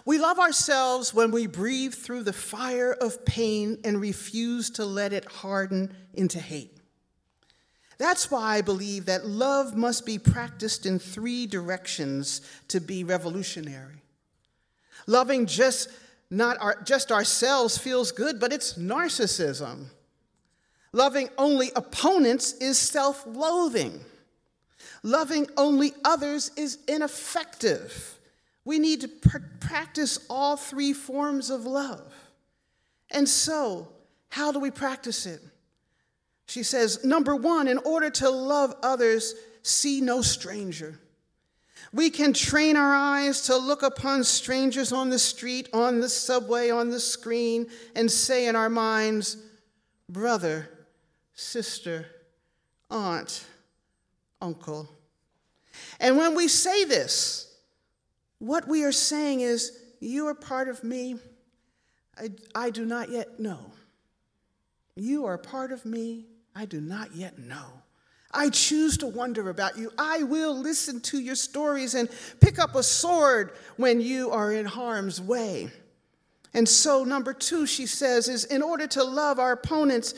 We 0.04 0.18
love 0.18 0.38
ourselves 0.38 1.14
when 1.14 1.30
we 1.30 1.46
breathe 1.46 1.94
through 1.94 2.24
the 2.24 2.32
fire 2.34 2.92
of 2.92 3.24
pain 3.24 3.78
and 3.84 3.98
refuse 3.98 4.68
to 4.72 4.84
let 4.84 5.14
it 5.14 5.24
harden 5.24 5.96
into 6.12 6.38
hate. 6.38 6.76
That's 7.96 8.30
why 8.30 8.56
I 8.56 8.60
believe 8.60 9.06
that 9.06 9.24
love 9.24 9.74
must 9.74 10.04
be 10.04 10.18
practiced 10.18 10.84
in 10.84 10.98
three 10.98 11.46
directions 11.46 12.42
to 12.68 12.82
be 12.82 13.02
revolutionary. 13.02 14.02
Loving 15.06 15.46
just 15.46 15.88
not 16.28 16.58
our, 16.60 16.82
just 16.82 17.10
ourselves 17.10 17.78
feels 17.78 18.12
good, 18.12 18.38
but 18.38 18.52
it's 18.52 18.74
narcissism. 18.74 19.86
Loving 20.92 21.30
only 21.38 21.70
opponents 21.76 22.52
is 22.52 22.76
self 22.76 23.24
loathing. 23.26 24.04
Loving 25.04 25.46
only 25.58 25.92
others 26.02 26.50
is 26.56 26.78
ineffective. 26.88 28.18
We 28.64 28.78
need 28.78 29.02
to 29.02 29.08
pr- 29.08 29.36
practice 29.60 30.18
all 30.30 30.56
three 30.56 30.94
forms 30.94 31.50
of 31.50 31.66
love. 31.66 32.10
And 33.10 33.28
so, 33.28 33.88
how 34.30 34.50
do 34.50 34.58
we 34.58 34.70
practice 34.70 35.26
it? 35.26 35.42
She 36.46 36.62
says, 36.62 37.04
number 37.04 37.36
one, 37.36 37.68
in 37.68 37.76
order 37.78 38.08
to 38.08 38.30
love 38.30 38.74
others, 38.82 39.34
see 39.62 40.00
no 40.00 40.22
stranger. 40.22 40.98
We 41.92 42.08
can 42.08 42.32
train 42.32 42.74
our 42.74 42.94
eyes 42.94 43.42
to 43.42 43.56
look 43.58 43.82
upon 43.82 44.24
strangers 44.24 44.90
on 44.90 45.10
the 45.10 45.18
street, 45.18 45.68
on 45.74 46.00
the 46.00 46.08
subway, 46.08 46.70
on 46.70 46.88
the 46.88 46.98
screen, 46.98 47.66
and 47.94 48.10
say 48.10 48.46
in 48.46 48.56
our 48.56 48.70
minds, 48.70 49.36
brother, 50.08 50.70
sister, 51.34 52.06
aunt, 52.90 53.44
uncle. 54.44 54.88
And 55.98 56.16
when 56.16 56.36
we 56.36 56.46
say 56.48 56.84
this, 56.84 57.56
what 58.38 58.68
we 58.68 58.84
are 58.84 58.92
saying 58.92 59.40
is, 59.40 59.80
You 60.00 60.26
are 60.26 60.34
part 60.34 60.68
of 60.68 60.84
me 60.84 61.18
I, 62.18 62.30
I 62.54 62.70
do 62.70 62.84
not 62.84 63.10
yet 63.10 63.40
know. 63.40 63.72
You 64.96 65.26
are 65.26 65.38
part 65.38 65.72
of 65.72 65.84
me 65.84 66.26
I 66.54 66.66
do 66.66 66.80
not 66.80 67.14
yet 67.14 67.38
know. 67.38 67.82
I 68.32 68.50
choose 68.50 68.98
to 68.98 69.06
wonder 69.06 69.48
about 69.48 69.76
you. 69.78 69.92
I 69.98 70.24
will 70.24 70.56
listen 70.56 71.00
to 71.02 71.20
your 71.20 71.36
stories 71.36 71.94
and 71.94 72.08
pick 72.40 72.58
up 72.58 72.74
a 72.74 72.82
sword 72.82 73.52
when 73.76 74.00
you 74.00 74.30
are 74.30 74.52
in 74.52 74.66
harm's 74.66 75.20
way. 75.20 75.70
And 76.52 76.68
so, 76.68 77.04
number 77.04 77.32
two, 77.32 77.66
she 77.66 77.86
says, 77.86 78.28
is 78.28 78.44
in 78.44 78.62
order 78.62 78.86
to 78.88 79.04
love 79.04 79.38
our 79.38 79.52
opponents, 79.52 80.14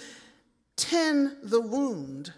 tend 0.77 1.37
the 1.43 1.61
wound. 1.61 2.33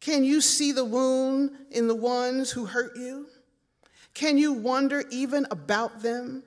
Can 0.00 0.24
you 0.24 0.40
see 0.40 0.72
the 0.72 0.84
wound 0.84 1.50
in 1.70 1.86
the 1.86 1.94
ones 1.94 2.50
who 2.50 2.64
hurt 2.64 2.96
you? 2.96 3.26
Can 4.14 4.38
you 4.38 4.52
wonder 4.52 5.04
even 5.10 5.46
about 5.50 6.02
them? 6.02 6.42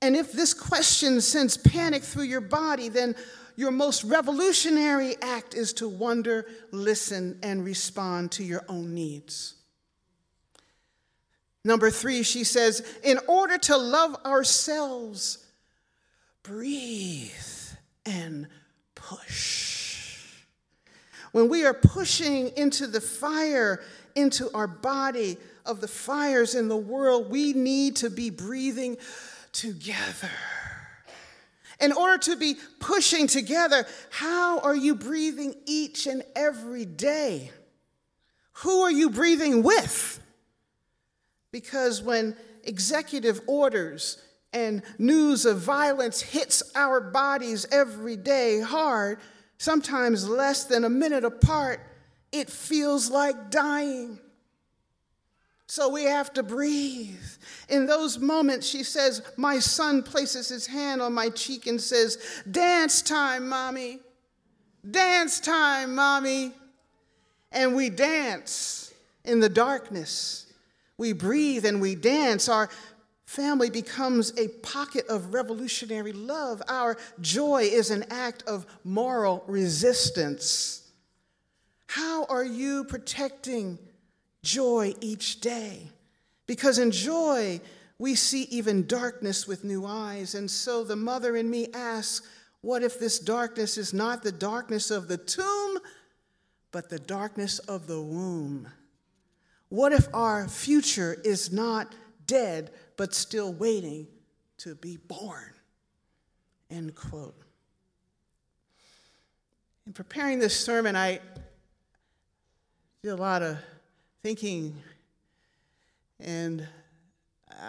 And 0.00 0.14
if 0.14 0.32
this 0.32 0.54
question 0.54 1.20
sends 1.20 1.56
panic 1.56 2.02
through 2.02 2.24
your 2.24 2.40
body, 2.40 2.88
then 2.88 3.14
your 3.56 3.70
most 3.70 4.04
revolutionary 4.04 5.16
act 5.22 5.54
is 5.54 5.72
to 5.74 5.88
wonder, 5.88 6.46
listen, 6.72 7.38
and 7.42 7.64
respond 7.64 8.32
to 8.32 8.44
your 8.44 8.64
own 8.68 8.94
needs. 8.94 9.54
Number 11.64 11.90
three, 11.90 12.22
she 12.22 12.44
says, 12.44 12.86
in 13.02 13.18
order 13.26 13.56
to 13.58 13.76
love 13.76 14.16
ourselves, 14.24 15.46
breathe 16.42 17.30
and 18.04 18.48
push. 18.94 19.73
When 21.34 21.48
we 21.48 21.66
are 21.66 21.74
pushing 21.74 22.52
into 22.56 22.86
the 22.86 23.00
fire, 23.00 23.82
into 24.14 24.48
our 24.54 24.68
body 24.68 25.36
of 25.66 25.80
the 25.80 25.88
fires 25.88 26.54
in 26.54 26.68
the 26.68 26.76
world, 26.76 27.28
we 27.28 27.52
need 27.52 27.96
to 27.96 28.08
be 28.08 28.30
breathing 28.30 28.98
together. 29.50 30.30
In 31.80 31.90
order 31.90 32.18
to 32.18 32.36
be 32.36 32.54
pushing 32.78 33.26
together, 33.26 33.84
how 34.10 34.60
are 34.60 34.76
you 34.76 34.94
breathing 34.94 35.56
each 35.66 36.06
and 36.06 36.22
every 36.36 36.84
day? 36.84 37.50
Who 38.58 38.82
are 38.82 38.92
you 38.92 39.10
breathing 39.10 39.64
with? 39.64 40.22
Because 41.50 42.00
when 42.00 42.36
executive 42.62 43.40
orders 43.48 44.22
and 44.52 44.82
news 44.98 45.46
of 45.46 45.58
violence 45.58 46.20
hits 46.20 46.62
our 46.76 47.00
bodies 47.00 47.66
every 47.72 48.14
day 48.14 48.60
hard, 48.60 49.18
sometimes 49.58 50.28
less 50.28 50.64
than 50.64 50.84
a 50.84 50.90
minute 50.90 51.24
apart, 51.24 51.80
it 52.32 52.50
feels 52.50 53.10
like 53.10 53.50
dying. 53.50 54.18
So 55.66 55.88
we 55.88 56.04
have 56.04 56.32
to 56.34 56.42
breathe. 56.42 57.20
In 57.68 57.86
those 57.86 58.18
moments, 58.18 58.66
she 58.66 58.82
says, 58.82 59.22
My 59.36 59.58
son 59.58 60.02
places 60.02 60.48
his 60.48 60.66
hand 60.66 61.00
on 61.00 61.12
my 61.12 61.30
cheek 61.30 61.66
and 61.66 61.80
says, 61.80 62.18
Dance 62.50 63.02
time, 63.02 63.48
mommy. 63.48 64.00
Dance 64.88 65.40
time, 65.40 65.94
mommy. 65.94 66.52
And 67.50 67.74
we 67.74 67.88
dance 67.88 68.92
in 69.24 69.40
the 69.40 69.48
darkness. 69.48 70.52
We 70.98 71.12
breathe 71.12 71.64
and 71.64 71.80
we 71.80 71.94
dance. 71.94 72.48
Our 72.48 72.68
family 73.34 73.70
becomes 73.70 74.32
a 74.38 74.48
pocket 74.48 75.06
of 75.08 75.34
revolutionary 75.34 76.12
love. 76.12 76.62
Our 76.68 76.96
joy 77.20 77.62
is 77.62 77.90
an 77.90 78.04
act 78.10 78.42
of 78.46 78.66
moral 78.84 79.44
resistance. 79.46 80.90
How 81.86 82.24
are 82.26 82.44
you 82.44 82.84
protecting? 82.84 83.78
joy 84.44 84.94
each 85.00 85.40
day. 85.40 85.90
Because 86.46 86.78
in 86.78 86.92
joy, 86.92 87.60
we 87.98 88.14
see 88.14 88.42
even 88.44 88.86
darkness 88.86 89.48
with 89.48 89.64
new 89.64 89.84
eyes. 89.86 90.36
And 90.36 90.48
so 90.48 90.84
the 90.84 90.94
mother 90.94 91.34
in 91.34 91.50
me 91.50 91.68
asks, 91.74 92.28
what 92.60 92.82
if 92.82 93.00
this 93.00 93.18
darkness 93.18 93.76
is 93.76 93.92
not 93.92 94.22
the 94.22 94.32
darkness 94.32 94.90
of 94.90 95.08
the 95.08 95.16
tomb, 95.16 95.78
but 96.70 96.88
the 96.88 96.98
darkness 96.98 97.58
of 97.60 97.86
the 97.86 98.00
womb? 98.00 98.68
What 99.70 99.92
if 99.92 100.06
our 100.14 100.46
future 100.48 101.16
is 101.24 101.52
not 101.52 101.94
dead, 102.26 102.70
but 102.96 103.14
still 103.14 103.52
waiting 103.52 104.06
to 104.58 104.74
be 104.74 104.96
born? 104.96 105.52
End 106.70 106.94
quote. 106.94 107.36
In 109.86 109.92
preparing 109.92 110.38
this 110.38 110.58
sermon, 110.58 110.96
I 110.96 111.20
did 113.02 113.10
a 113.10 113.16
lot 113.16 113.42
of 113.42 113.58
thinking, 114.22 114.74
and 116.18 116.66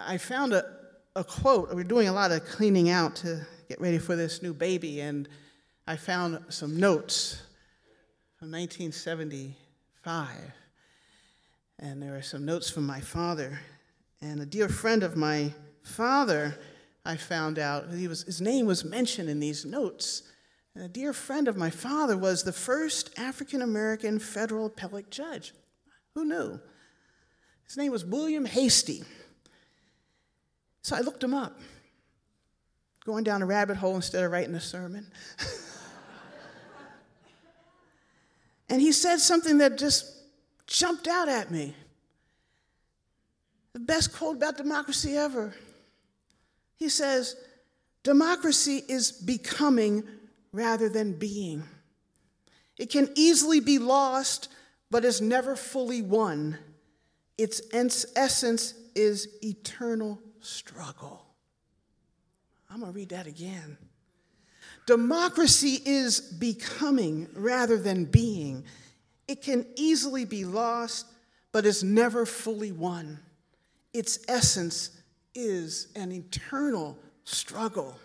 I 0.06 0.16
found 0.16 0.54
a, 0.54 0.64
a 1.14 1.22
quote. 1.22 1.74
We're 1.74 1.84
doing 1.84 2.08
a 2.08 2.12
lot 2.12 2.32
of 2.32 2.46
cleaning 2.46 2.88
out 2.88 3.16
to 3.16 3.46
get 3.68 3.80
ready 3.80 3.98
for 3.98 4.16
this 4.16 4.42
new 4.42 4.54
baby, 4.54 5.00
and 5.00 5.28
I 5.86 5.96
found 5.96 6.42
some 6.48 6.80
notes 6.80 7.42
from 8.38 8.50
1975. 8.50 10.28
And 11.78 12.02
there 12.02 12.16
are 12.16 12.22
some 12.22 12.46
notes 12.46 12.70
from 12.70 12.86
my 12.86 13.00
father. 13.00 13.60
And 14.32 14.40
a 14.40 14.46
dear 14.46 14.68
friend 14.68 15.04
of 15.04 15.16
my 15.16 15.52
father, 15.84 16.58
I 17.04 17.16
found 17.16 17.60
out, 17.60 17.92
he 17.92 18.08
was, 18.08 18.24
his 18.24 18.40
name 18.40 18.66
was 18.66 18.84
mentioned 18.84 19.30
in 19.30 19.38
these 19.38 19.64
notes. 19.64 20.24
And 20.74 20.84
a 20.84 20.88
dear 20.88 21.12
friend 21.12 21.46
of 21.46 21.56
my 21.56 21.70
father 21.70 22.18
was 22.18 22.42
the 22.42 22.52
first 22.52 23.16
African 23.16 23.62
American 23.62 24.18
federal 24.18 24.66
appellate 24.66 25.10
judge. 25.10 25.54
Who 26.14 26.24
knew? 26.24 26.58
His 27.68 27.76
name 27.76 27.92
was 27.92 28.04
William 28.04 28.46
Hastie. 28.46 29.04
So 30.82 30.96
I 30.96 31.00
looked 31.00 31.22
him 31.22 31.32
up, 31.32 31.60
going 33.04 33.22
down 33.22 33.42
a 33.42 33.46
rabbit 33.46 33.76
hole 33.76 33.94
instead 33.94 34.24
of 34.24 34.32
writing 34.32 34.56
a 34.56 34.60
sermon. 34.60 35.06
and 38.68 38.80
he 38.80 38.90
said 38.90 39.18
something 39.18 39.58
that 39.58 39.78
just 39.78 40.12
jumped 40.66 41.06
out 41.06 41.28
at 41.28 41.52
me. 41.52 41.76
The 43.76 43.80
best 43.80 44.14
quote 44.14 44.36
about 44.36 44.56
democracy 44.56 45.18
ever. 45.18 45.54
He 46.78 46.88
says, 46.88 47.36
Democracy 48.04 48.82
is 48.88 49.12
becoming 49.12 50.02
rather 50.50 50.88
than 50.88 51.12
being. 51.12 51.62
It 52.78 52.88
can 52.88 53.10
easily 53.16 53.60
be 53.60 53.78
lost 53.78 54.48
but 54.90 55.04
is 55.04 55.20
never 55.20 55.56
fully 55.56 56.00
won. 56.00 56.56
Its 57.36 57.60
essence 57.74 58.72
is 58.94 59.28
eternal 59.42 60.22
struggle. 60.40 61.26
I'm 62.70 62.80
going 62.80 62.94
to 62.94 62.96
read 62.96 63.10
that 63.10 63.26
again. 63.26 63.76
Democracy 64.86 65.82
is 65.84 66.20
becoming 66.20 67.28
rather 67.34 67.76
than 67.76 68.06
being. 68.06 68.64
It 69.28 69.42
can 69.42 69.66
easily 69.76 70.24
be 70.24 70.46
lost, 70.46 71.04
but 71.52 71.66
is 71.66 71.84
never 71.84 72.24
fully 72.24 72.72
won. 72.72 73.18
Its 73.96 74.18
essence 74.28 74.90
is 75.34 75.88
an 75.96 76.12
eternal 76.12 76.98
struggle. 77.24 77.98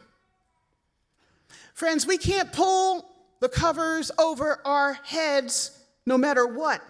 Friends, 1.73 2.07
we 2.07 2.17
can't 2.17 2.53
pull 2.53 3.05
the 3.41 3.49
covers 3.49 4.09
over 4.17 4.61
our 4.63 4.93
heads 4.93 5.77
no 6.05 6.17
matter 6.17 6.47
what, 6.47 6.81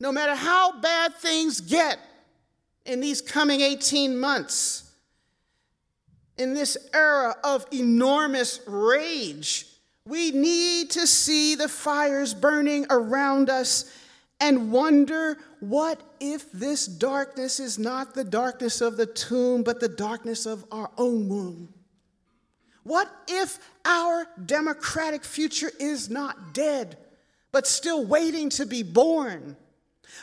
no 0.00 0.10
matter 0.10 0.34
how 0.34 0.80
bad 0.80 1.14
things 1.16 1.60
get 1.60 1.98
in 2.86 3.00
these 3.00 3.20
coming 3.20 3.60
18 3.60 4.18
months, 4.18 4.90
in 6.38 6.54
this 6.54 6.78
era 6.94 7.36
of 7.44 7.66
enormous 7.70 8.60
rage, 8.66 9.66
we 10.06 10.30
need 10.30 10.90
to 10.92 11.06
see 11.06 11.54
the 11.54 11.68
fires 11.68 12.32
burning 12.32 12.86
around 12.88 13.50
us 13.50 13.84
and 14.40 14.72
wonder 14.72 15.36
what 15.68 16.00
if 16.20 16.50
this 16.52 16.86
darkness 16.86 17.60
is 17.60 17.78
not 17.78 18.14
the 18.14 18.24
darkness 18.24 18.80
of 18.80 18.96
the 18.96 19.06
tomb, 19.06 19.62
but 19.62 19.80
the 19.80 19.88
darkness 19.88 20.46
of 20.46 20.64
our 20.70 20.90
own 20.96 21.28
womb? 21.28 21.72
What 22.82 23.10
if 23.28 23.58
our 23.84 24.26
democratic 24.44 25.24
future 25.24 25.70
is 25.80 26.10
not 26.10 26.52
dead, 26.52 26.98
but 27.50 27.66
still 27.66 28.04
waiting 28.04 28.50
to 28.50 28.66
be 28.66 28.82
born? 28.82 29.56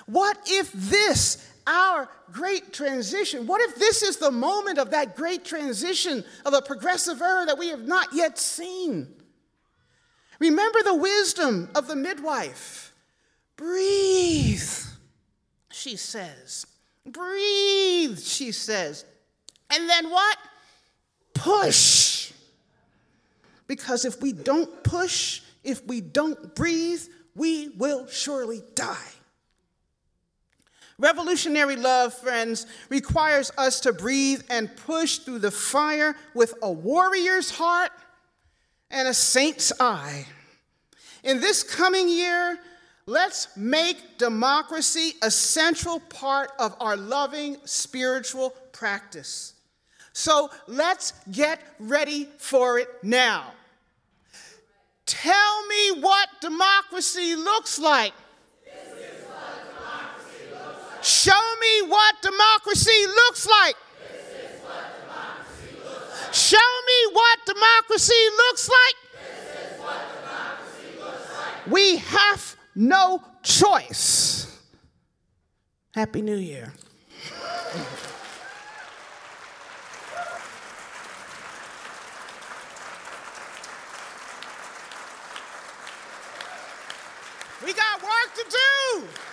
What 0.06 0.38
if 0.48 0.72
this, 0.72 1.46
our 1.66 2.08
great 2.32 2.72
transition, 2.72 3.48
what 3.48 3.62
if 3.62 3.76
this 3.76 4.04
is 4.04 4.18
the 4.18 4.32
moment 4.32 4.78
of 4.78 4.92
that 4.92 5.16
great 5.16 5.44
transition 5.44 6.24
of 6.46 6.54
a 6.54 6.62
progressive 6.62 7.22
era 7.22 7.46
that 7.46 7.58
we 7.58 7.70
have 7.70 7.88
not 7.88 8.14
yet 8.14 8.38
seen? 8.38 9.08
Remember 10.40 10.80
the 10.84 10.96
wisdom 10.96 11.70
of 11.76 11.88
the 11.88 11.96
midwife. 11.96 12.94
Breathe, 13.58 14.70
she 15.82 15.96
says. 15.96 16.67
Breathe, 17.06 18.20
she 18.20 18.52
says. 18.52 19.06
And 19.70 19.89
then 19.89 20.10
what? 20.10 20.38
Push. 21.34 22.32
Because 23.67 24.06
if 24.06 24.22
we 24.22 24.32
don't 24.34 24.84
push, 24.84 25.41
if 25.63 25.86
we 25.88 26.02
don't 26.02 26.54
breathe, 26.56 27.02
we 27.36 27.70
will 27.70 28.08
surely 28.08 28.62
die. 28.76 28.98
Revolutionary 31.00 31.78
love, 31.78 32.13
friends, 32.13 32.67
requires 32.89 33.52
us 33.58 33.80
to 33.80 33.94
breathe 33.94 34.44
and 34.50 34.76
push 34.76 35.17
through 35.17 35.39
the 35.39 35.50
fire 35.50 36.15
with 36.36 36.54
a 36.62 36.72
warrior's 36.72 37.50
heart 37.50 37.91
and 38.91 39.08
a 39.08 39.13
saint's 39.13 39.74
eye. 39.80 40.28
In 41.24 41.39
this 41.39 41.63
coming 41.63 42.08
year, 42.08 42.60
let's 43.06 43.56
make 43.56 44.18
democracy 44.18 45.14
a 45.22 45.32
central 45.32 46.00
part 46.00 46.52
of 46.60 46.76
our 46.80 46.96
loving 46.96 47.58
spiritual 47.66 48.52
practice. 48.72 49.54
So 50.14 50.50
let's 50.68 51.14
get 51.32 51.60
ready 51.80 52.28
for 52.38 52.80
it 52.80 52.88
now. 53.02 53.46
Tell 55.06 55.68
me 55.68 56.02
what 56.02 56.30
democracy 56.42 57.36
looks 57.36 57.80
like. 57.80 58.14
Show 61.02 61.56
me 61.60 61.88
what 61.88 62.22
democracy 62.22 63.06
looks 63.08 63.47
like. 63.47 63.76
Show 66.32 66.58
me 66.58 67.14
what 67.14 67.39
democracy 67.45 68.14
looks 68.38 68.70
like. 68.70 68.95
We 71.68 71.97
have 71.97 72.56
no 72.76 73.22
choice. 73.43 74.59
Happy 75.93 76.22
New 76.22 76.38
Year. 76.38 76.74
We 87.63 87.74
got 87.74 88.01
work 88.01 88.34
to 88.36 88.45
do. 88.49 89.31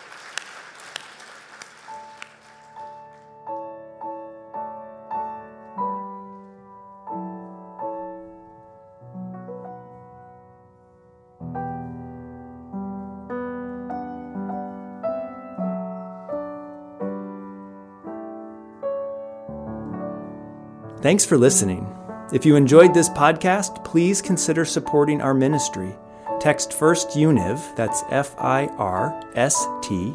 Thanks 21.09 21.25
for 21.25 21.39
listening. 21.39 21.89
If 22.35 22.45
you 22.45 22.55
enjoyed 22.55 22.93
this 22.93 23.09
podcast, 23.09 23.83
please 23.83 24.21
consider 24.21 24.67
supporting 24.67 25.23
our 25.23 25.33
ministry. 25.33 25.97
Text 26.39 26.75
First 26.75 27.13
Univ, 27.13 27.75
that's 27.77 28.05
F 28.11 28.35
I 28.37 28.67
R 28.77 29.19
S 29.35 29.67
T 29.81 30.15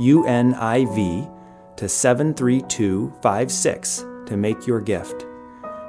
U 0.00 0.26
N 0.26 0.52
I 0.52 0.84
V, 0.84 1.26
to 1.76 1.88
73256 1.88 4.04
to 4.26 4.36
make 4.36 4.66
your 4.66 4.82
gift. 4.82 5.24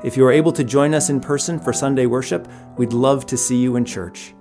If 0.05 0.15
you 0.15 0.25
are 0.25 0.31
able 0.31 0.53
to 0.53 0.63
join 0.63 0.93
us 0.93 1.09
in 1.09 1.19
person 1.19 1.59
for 1.59 1.73
Sunday 1.73 2.05
worship, 2.05 2.47
we'd 2.77 2.93
love 2.93 3.25
to 3.25 3.35
see 3.35 3.57
you 3.57 3.75
in 3.75 3.83
church. 3.83 4.33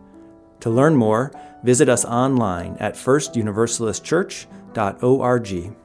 To 0.60 0.70
learn 0.70 0.94
more, 0.94 1.32
visit 1.64 1.88
us 1.88 2.04
online 2.04 2.76
at 2.78 2.94
firstuniversalistchurch.org. 2.94 5.76